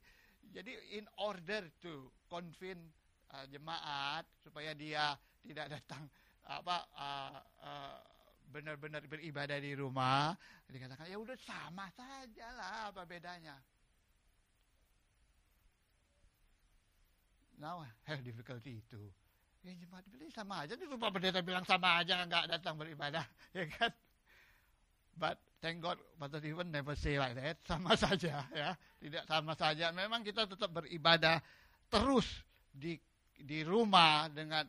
jadi 0.53 0.73
in 1.01 1.09
order 1.17 1.65
to 1.81 2.13
convince 2.29 2.93
uh, 3.33 3.49
jemaat 3.49 4.29
supaya 4.45 4.77
dia 4.77 5.17
tidak 5.43 5.81
datang 5.81 6.05
apa 6.45 6.77
uh, 6.93 7.39
uh, 7.65 7.97
benar-benar 8.53 9.01
beribadah 9.09 9.57
di 9.57 9.73
rumah 9.73 10.37
dikatakan 10.69 11.09
ya 11.09 11.17
udah 11.17 11.37
sama 11.41 11.89
saja 11.97 12.47
lah 12.53 12.93
apa 12.93 13.03
bedanya? 13.09 13.57
Now 17.57 17.87
have 18.09 18.21
difficulty 18.27 18.83
itu. 18.83 19.03
Ya 19.63 19.79
jemaat 19.79 20.03
bilang 20.11 20.33
sama 20.35 20.67
aja 20.67 20.75
itu 20.75 20.91
pendeta 20.91 21.39
bilang 21.39 21.63
sama 21.63 22.03
aja 22.03 22.27
nggak 22.27 22.51
datang 22.51 22.75
beribadah 22.75 23.23
ya 23.57 23.63
kan 23.79 23.95
But 25.17 25.39
thank 25.61 25.85
God 25.85 26.01
Pastor 26.19 26.41
Stephen 26.41 26.73
never 26.73 26.97
say 26.97 27.19
like 27.19 27.37
that. 27.37 27.61
Sama 27.69 27.95
saja 27.95 28.47
ya. 28.51 28.75
Tidak 29.03 29.27
sama 29.27 29.59
saja. 29.59 29.91
Memang 29.91 30.23
kita 30.23 30.47
tetap 30.47 30.71
beribadah 30.71 31.43
terus 31.91 32.27
di 32.71 32.95
di 33.35 33.67
rumah 33.67 34.31
dengan 34.31 34.63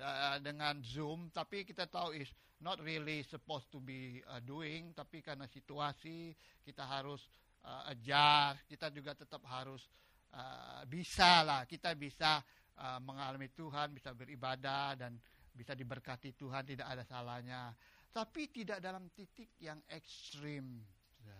uh, 0.00 0.36
dengan 0.40 0.80
Zoom, 0.80 1.28
tapi 1.28 1.68
kita 1.68 1.84
tahu 1.84 2.16
is 2.16 2.32
not 2.64 2.80
really 2.80 3.20
supposed 3.28 3.68
to 3.68 3.78
be 3.80 4.24
uh, 4.32 4.40
doing, 4.40 4.96
tapi 4.96 5.20
karena 5.20 5.44
situasi 5.44 6.32
kita 6.64 6.88
harus 6.88 7.20
uh, 7.68 7.92
adjust, 7.92 8.64
kita 8.64 8.88
juga 8.88 9.12
tetap 9.12 9.44
harus 9.44 9.84
uh, 10.32 10.82
bisa 10.88 11.44
lah, 11.44 11.68
kita 11.68 11.92
bisa 11.92 12.40
uh, 12.80 12.98
mengalami 13.04 13.52
Tuhan, 13.52 13.92
bisa 13.92 14.16
beribadah 14.16 14.96
dan 14.96 15.20
bisa 15.52 15.76
diberkati 15.76 16.36
Tuhan, 16.36 16.64
tidak 16.64 16.88
ada 16.88 17.04
salahnya 17.04 17.72
tapi 18.16 18.48
tidak 18.48 18.80
dalam 18.80 19.12
titik 19.12 19.52
yang 19.60 19.76
ekstrim. 19.92 20.80
Ya. 21.20 21.36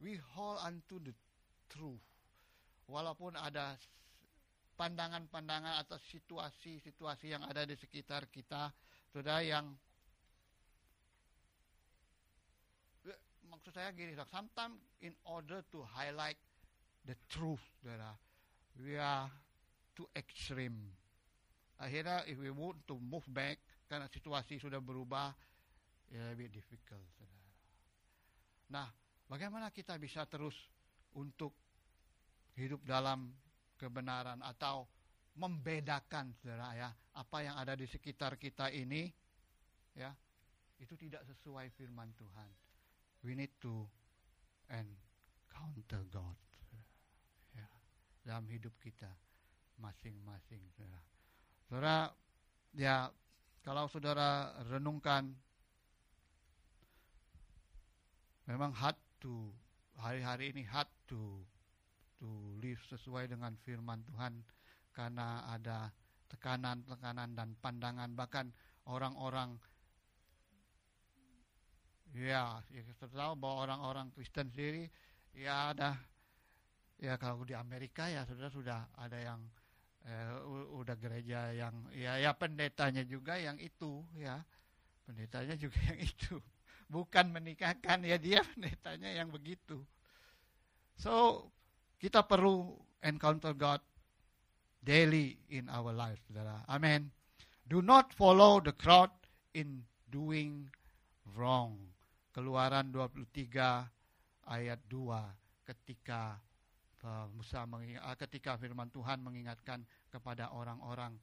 We 0.00 0.16
hold 0.32 0.64
unto 0.64 0.96
the 0.96 1.12
truth. 1.68 2.00
Walaupun 2.88 3.36
ada 3.36 3.76
pandangan-pandangan 4.80 5.84
atau 5.84 6.00
situasi-situasi 6.00 7.36
yang 7.36 7.44
ada 7.44 7.68
di 7.68 7.76
sekitar 7.76 8.24
kita, 8.32 8.72
sudah 9.12 9.44
yang 9.44 9.68
eh, 13.04 13.20
maksud 13.52 13.76
saya 13.76 13.92
gini, 13.92 14.16
sometimes 14.32 14.80
in 15.04 15.12
order 15.28 15.60
to 15.68 15.84
highlight 15.92 16.40
the 17.04 17.12
truth, 17.28 17.60
saudara, 17.84 18.16
we 18.80 18.96
are 18.96 19.28
too 19.92 20.08
extreme. 20.16 20.88
Akhirnya, 21.76 22.24
if 22.24 22.40
we 22.40 22.48
want 22.48 22.80
to 22.88 22.96
move 22.96 23.28
back, 23.28 23.60
karena 23.92 24.08
situasi 24.08 24.56
sudah 24.56 24.80
berubah, 24.80 25.36
ya 26.12 26.28
lebih 26.28 26.52
difficult. 26.52 27.02
Saudara. 27.16 27.50
Nah, 28.72 28.88
bagaimana 29.26 29.72
kita 29.72 29.96
bisa 29.96 30.28
terus 30.28 30.54
untuk 31.16 31.56
hidup 32.56 32.84
dalam 32.84 33.32
kebenaran 33.80 34.44
atau 34.44 34.84
membedakan 35.32 36.36
saudara 36.36 36.76
ya 36.76 36.92
apa 37.16 37.38
yang 37.40 37.56
ada 37.56 37.72
di 37.72 37.88
sekitar 37.88 38.36
kita 38.36 38.68
ini 38.68 39.08
ya 39.96 40.12
itu 40.76 40.92
tidak 41.00 41.24
sesuai 41.24 41.72
firman 41.72 42.12
Tuhan. 42.20 42.50
We 43.24 43.32
need 43.38 43.56
to 43.64 43.86
encounter 44.68 46.04
God 46.10 46.36
ya, 47.54 47.68
dalam 48.26 48.44
hidup 48.50 48.74
kita 48.82 49.08
masing-masing 49.80 50.60
saudara. 50.76 51.02
Saudara 51.70 51.96
ya 52.76 53.08
kalau 53.62 53.86
saudara 53.88 54.52
renungkan 54.68 55.32
memang 58.46 58.74
hard 58.74 58.98
to 59.22 59.50
hari-hari 59.98 60.50
ini 60.50 60.66
hard 60.66 60.90
to 61.06 61.42
to 62.18 62.26
live 62.62 62.78
sesuai 62.86 63.30
dengan 63.30 63.54
firman 63.66 64.02
Tuhan. 64.06 64.42
Karena 64.92 65.48
ada 65.48 65.88
tekanan-tekanan 66.28 67.32
dan 67.34 67.56
pandangan. 67.58 68.12
Bahkan 68.12 68.46
orang-orang 68.86 69.56
ya, 72.12 72.60
ya 72.68 72.82
kita 72.86 73.08
tahu 73.08 73.32
bahwa 73.34 73.56
orang-orang 73.66 74.06
Kristen 74.12 74.52
sendiri 74.52 74.86
ya 75.32 75.72
ada 75.72 75.96
ya 77.00 77.16
kalau 77.16 77.42
di 77.42 77.56
Amerika 77.56 78.06
ya 78.06 78.22
sudah 78.28 78.52
sudah 78.52 78.80
ada 79.00 79.16
yang 79.16 79.40
eh, 80.04 80.28
udah 80.76 80.94
gereja 81.00 81.56
yang 81.56 81.72
ya 81.96 82.20
ya 82.20 82.36
pendetanya 82.36 83.02
juga 83.02 83.40
yang 83.40 83.56
itu 83.58 84.04
ya. 84.14 84.44
Pendetanya 85.02 85.58
juga 85.58 85.78
yang 85.90 86.00
itu 86.04 86.38
bukan 86.92 87.32
menikahkan 87.32 88.04
ya 88.04 88.20
dia 88.20 88.44
pendetanya 88.52 89.08
yang 89.16 89.32
begitu. 89.32 89.80
So 91.00 91.48
kita 91.96 92.20
perlu 92.28 92.76
encounter 93.00 93.56
God 93.56 93.80
daily 94.84 95.40
in 95.48 95.72
our 95.72 95.96
life, 95.96 96.20
saudara. 96.28 96.60
Amin. 96.68 97.08
Do 97.64 97.80
not 97.80 98.12
follow 98.12 98.60
the 98.60 98.76
crowd 98.76 99.10
in 99.56 99.88
doing 100.12 100.68
wrong. 101.32 101.80
Keluaran 102.36 102.92
23 102.92 104.48
ayat 104.48 104.80
2 104.90 105.64
ketika 105.64 106.36
uh, 107.06 107.26
Musa 107.32 107.64
mengingat, 107.64 108.02
uh, 108.02 108.16
ketika 108.18 108.58
firman 108.58 108.90
Tuhan 108.90 109.22
mengingatkan 109.22 109.86
kepada 110.10 110.50
orang-orang 110.52 111.14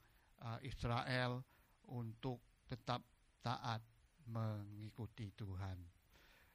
uh, 0.42 0.58
Israel 0.64 1.44
untuk 1.92 2.40
tetap 2.70 3.04
taat 3.44 3.82
mengikuti 4.30 5.34
Tuhan. 5.34 5.78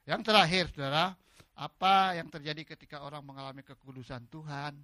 Yang 0.07 0.21
terakhir, 0.25 0.65
saudara, 0.71 1.13
apa 1.55 2.15
yang 2.15 2.27
terjadi 2.27 2.75
ketika 2.75 3.03
orang 3.03 3.23
mengalami 3.23 3.63
kekudusan 3.63 4.27
Tuhan 4.27 4.75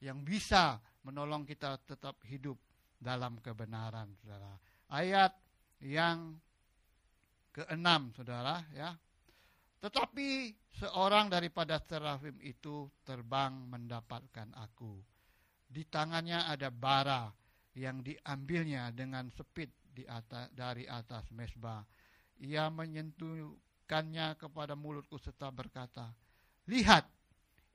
yang 0.00 0.22
bisa 0.22 0.78
menolong 1.04 1.44
kita 1.44 1.76
tetap 1.84 2.16
hidup 2.28 2.56
dalam 3.00 3.40
kebenaran, 3.40 4.12
saudara. 4.20 4.56
Ayat 4.92 5.32
yang 5.80 6.36
keenam, 7.50 8.12
saudara, 8.12 8.64
ya. 8.76 8.94
Tetapi 9.80 10.52
seorang 10.76 11.32
daripada 11.32 11.80
serafim 11.80 12.36
itu 12.44 12.88
terbang 13.04 13.56
mendapatkan 13.68 14.52
aku. 14.60 15.00
Di 15.70 15.88
tangannya 15.88 16.44
ada 16.50 16.68
bara 16.68 17.32
yang 17.72 18.04
diambilnya 18.04 18.92
dengan 18.92 19.32
sepit 19.32 19.72
di 19.90 20.04
atas, 20.04 20.52
dari 20.52 20.84
atas 20.84 21.30
mesbah 21.32 21.80
ia 22.40 22.72
menyentuhkannya 22.72 24.34
kepada 24.40 24.72
mulutku 24.72 25.20
serta 25.20 25.52
berkata, 25.52 26.08
Lihat, 26.64 27.04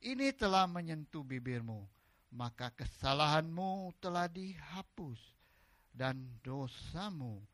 ini 0.01 0.33
telah 0.33 0.65
menyentuh 0.65 1.21
bibirmu, 1.21 1.85
maka 2.33 2.73
kesalahanmu 2.73 3.93
telah 4.01 4.25
dihapus 4.25 5.21
dan 5.93 6.17
dosamu 6.41 7.45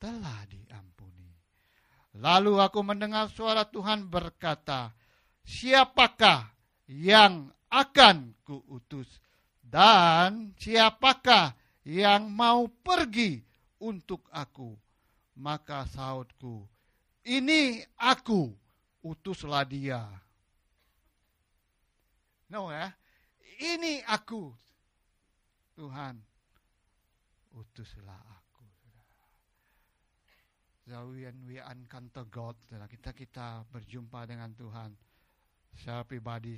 telah 0.00 0.48
diampuni. 0.48 1.28
Lalu 2.16 2.56
aku 2.56 2.80
mendengar 2.80 3.28
suara 3.28 3.68
Tuhan 3.68 4.08
berkata, 4.08 4.96
Siapakah 5.44 6.48
yang 6.88 7.52
akan 7.70 8.32
kuutus 8.42 9.06
dan 9.60 10.54
siapakah 10.56 11.54
yang 11.84 12.30
mau 12.32 12.66
pergi 12.70 13.42
untuk 13.82 14.26
aku? 14.32 14.85
Maka 15.36 15.84
sautku, 15.84 16.64
ini 17.20 17.84
aku, 18.00 18.56
utuslah 19.04 19.68
dia. 19.68 20.00
No 22.48 22.72
ya, 22.72 22.88
ini 23.60 24.00
aku, 24.08 24.48
Tuhan, 25.76 26.16
utuslah 27.52 28.16
aku. 28.16 28.64
When 30.88 31.36
we 31.44 31.60
encounter 31.60 32.24
God, 32.24 32.56
kita 32.88 33.12
kita 33.12 33.66
berjumpa 33.68 34.24
dengan 34.24 34.56
Tuhan 34.56 34.94
secara 35.76 36.06
pribadi 36.06 36.56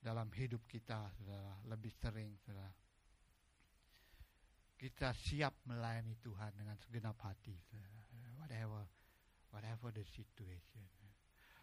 dalam 0.00 0.32
hidup 0.32 0.64
kita, 0.64 1.12
saudara, 1.18 1.60
lebih 1.66 1.92
sering, 1.98 2.32
saudara 2.46 2.87
kita 4.78 5.10
siap 5.10 5.66
melayani 5.66 6.14
Tuhan 6.22 6.54
dengan 6.54 6.78
segenap 6.78 7.18
hati. 7.26 7.52
Whatever, 8.38 8.86
whatever 9.50 9.90
the 9.90 10.06
situation. 10.06 10.86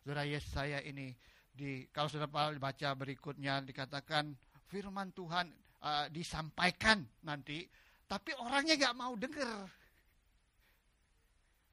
Saudara 0.03 0.27
Yesaya 0.27 0.83
ini 0.83 1.15
di 1.49 1.87
kalau 1.89 2.11
sudah 2.11 2.27
baca 2.29 2.89
berikutnya 2.93 3.63
dikatakan 3.63 4.35
firman 4.67 5.15
Tuhan 5.15 5.49
uh, 5.81 6.11
disampaikan 6.11 7.01
nanti, 7.23 7.63
tapi 8.05 8.35
orangnya 8.35 8.75
nggak 8.75 8.97
mau 8.99 9.15
dengar. 9.15 9.65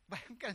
Bayangkan 0.11 0.55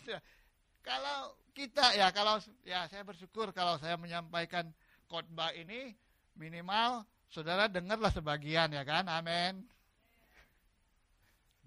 kalau 0.82 1.36
kita 1.52 2.00
ya 2.00 2.10
kalau 2.16 2.40
ya 2.64 2.88
saya 2.88 3.04
bersyukur 3.04 3.52
kalau 3.52 3.76
saya 3.78 4.00
menyampaikan 4.00 4.72
khotbah 5.12 5.52
ini 5.52 5.92
minimal 6.40 7.04
saudara 7.28 7.68
dengarlah 7.68 8.10
sebagian 8.10 8.72
ya 8.72 8.88
kan, 8.88 9.06
amin 9.12 9.68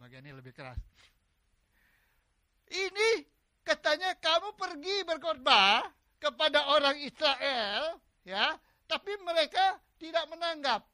bagian 0.00 0.24
ini 0.24 0.32
lebih 0.32 0.56
keras. 0.56 0.80
Ini 2.72 3.10
katanya 3.60 4.16
kamu 4.16 4.56
pergi 4.56 4.96
berkhotbah 5.04 5.84
kepada 6.16 6.72
orang 6.72 6.96
Israel, 7.04 8.00
ya, 8.24 8.56
tapi 8.88 9.12
mereka 9.20 9.76
tidak 10.00 10.24
menanggap. 10.32 10.89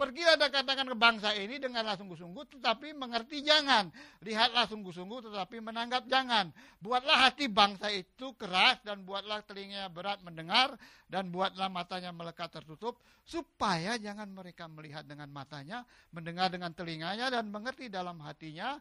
Pergilah 0.00 0.40
dan 0.40 0.48
katakan 0.48 0.88
ke 0.88 0.96
bangsa 0.96 1.36
ini 1.36 1.60
denganlah 1.60 1.92
sungguh-sungguh 2.00 2.56
tetapi 2.56 2.96
mengerti 2.96 3.44
jangan. 3.44 3.92
Lihatlah 4.24 4.64
sungguh-sungguh 4.64 5.28
tetapi 5.28 5.60
menanggap 5.60 6.08
jangan. 6.08 6.48
Buatlah 6.80 7.28
hati 7.28 7.52
bangsa 7.52 7.92
itu 7.92 8.32
keras 8.40 8.80
dan 8.80 9.04
buatlah 9.04 9.44
telinganya 9.44 9.92
berat 9.92 10.24
mendengar 10.24 10.72
dan 11.04 11.28
buatlah 11.28 11.68
matanya 11.68 12.16
melekat 12.16 12.48
tertutup 12.48 12.96
supaya 13.28 14.00
jangan 14.00 14.32
mereka 14.32 14.72
melihat 14.72 15.04
dengan 15.04 15.28
matanya, 15.28 15.84
mendengar 16.16 16.48
dengan 16.48 16.72
telinganya 16.72 17.28
dan 17.28 17.52
mengerti 17.52 17.92
dalam 17.92 18.24
hatinya 18.24 18.80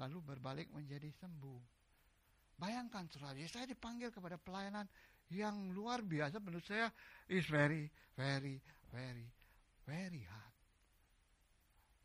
lalu 0.00 0.24
berbalik 0.24 0.72
menjadi 0.72 1.12
sembuh. 1.20 1.60
Bayangkan 2.56 3.04
saudara, 3.12 3.36
saya 3.44 3.68
dipanggil 3.68 4.08
kepada 4.08 4.40
pelayanan 4.40 4.88
yang 5.28 5.76
luar 5.76 6.00
biasa 6.00 6.40
menurut 6.40 6.64
saya 6.64 6.88
is 7.28 7.44
very 7.44 7.92
very 8.16 8.56
very 8.88 9.28
very 9.84 10.24
hard. 10.24 10.45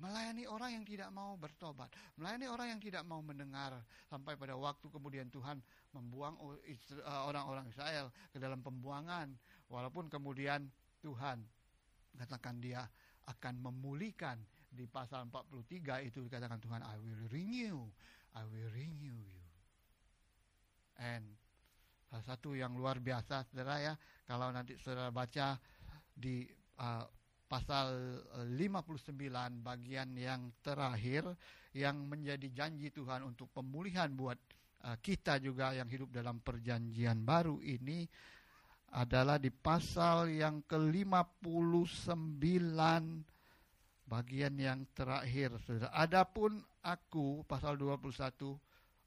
Melayani 0.02 0.50
orang 0.50 0.82
yang 0.82 0.86
tidak 0.86 1.14
mau 1.14 1.38
bertobat. 1.38 1.94
Melayani 2.18 2.50
orang 2.50 2.68
yang 2.74 2.82
tidak 2.82 3.06
mau 3.06 3.22
mendengar. 3.22 3.78
Sampai 4.10 4.34
pada 4.34 4.58
waktu 4.58 4.90
kemudian 4.90 5.30
Tuhan 5.30 5.62
membuang 5.94 6.42
uh, 6.42 7.22
orang-orang 7.30 7.70
Israel 7.70 8.10
ke 8.34 8.42
dalam 8.42 8.66
pembuangan. 8.66 9.30
Walaupun 9.70 10.10
kemudian 10.10 10.66
Tuhan 11.06 11.46
katakan 12.18 12.58
dia 12.58 12.90
akan 13.30 13.62
memulihkan. 13.62 14.42
Di 14.72 14.88
pasal 14.88 15.28
43 15.30 16.08
itu 16.08 16.24
dikatakan 16.26 16.58
Tuhan, 16.58 16.82
I 16.82 16.98
will 16.98 17.24
renew. 17.30 17.86
I 18.34 18.48
will 18.48 18.72
renew 18.74 19.20
you. 19.22 19.44
And 20.98 21.28
salah 22.10 22.26
satu 22.26 22.58
yang 22.58 22.74
luar 22.74 22.98
biasa 22.98 23.46
saudara 23.46 23.78
ya. 23.84 23.94
Kalau 24.26 24.50
nanti 24.50 24.80
saudara 24.82 25.14
baca 25.14 25.60
di 26.16 26.48
uh, 26.82 27.06
pasal 27.52 28.16
59 28.56 29.12
eh, 29.12 29.52
bagian 29.60 30.16
yang 30.16 30.56
terakhir 30.64 31.28
yang 31.76 32.00
menjadi 32.08 32.48
janji 32.56 32.96
Tuhan 32.96 33.28
untuk 33.28 33.52
pemulihan 33.52 34.08
buat 34.08 34.40
uh, 34.88 34.96
kita 35.04 35.44
juga 35.44 35.76
yang 35.76 35.92
hidup 35.92 36.16
dalam 36.16 36.40
perjanjian 36.40 37.28
baru 37.28 37.60
ini 37.60 38.08
adalah 38.92 39.36
di 39.36 39.52
pasal 39.52 40.32
yang 40.32 40.64
ke-59 40.68 42.80
bagian 44.08 44.56
yang 44.60 44.84
terakhir. 44.92 45.56
Adapun 45.96 46.60
aku 46.84 47.48
pasal 47.48 47.80
21 47.80 48.12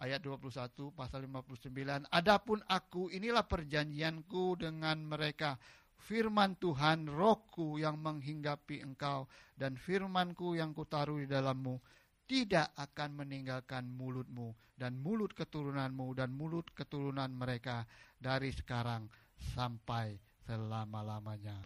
ayat 0.01 0.21
21 0.21 0.93
pasal 0.93 1.25
59 1.25 1.71
adapun 2.11 2.59
aku 2.67 3.09
inilah 3.15 3.47
perjanjianku 3.47 4.59
dengan 4.59 4.99
mereka 5.01 5.57
firman 6.05 6.61
Tuhan 6.61 7.09
rohku 7.09 7.81
yang 7.81 7.97
menghinggapi 7.97 8.85
engkau 8.85 9.25
dan 9.57 9.81
firmanku 9.81 10.53
yang 10.53 10.77
kutaruh 10.77 11.17
di 11.17 11.27
dalammu 11.27 11.81
tidak 12.25 12.73
akan 12.77 13.25
meninggalkan 13.25 13.89
mulutmu 13.89 14.53
dan 14.77 14.97
mulut 15.01 15.33
keturunanmu 15.33 16.13
dan 16.17 16.33
mulut 16.33 16.69
keturunan 16.73 17.29
mereka 17.33 17.85
dari 18.17 18.53
sekarang 18.53 19.09
sampai 19.57 20.17
selama-lamanya. 20.45 21.65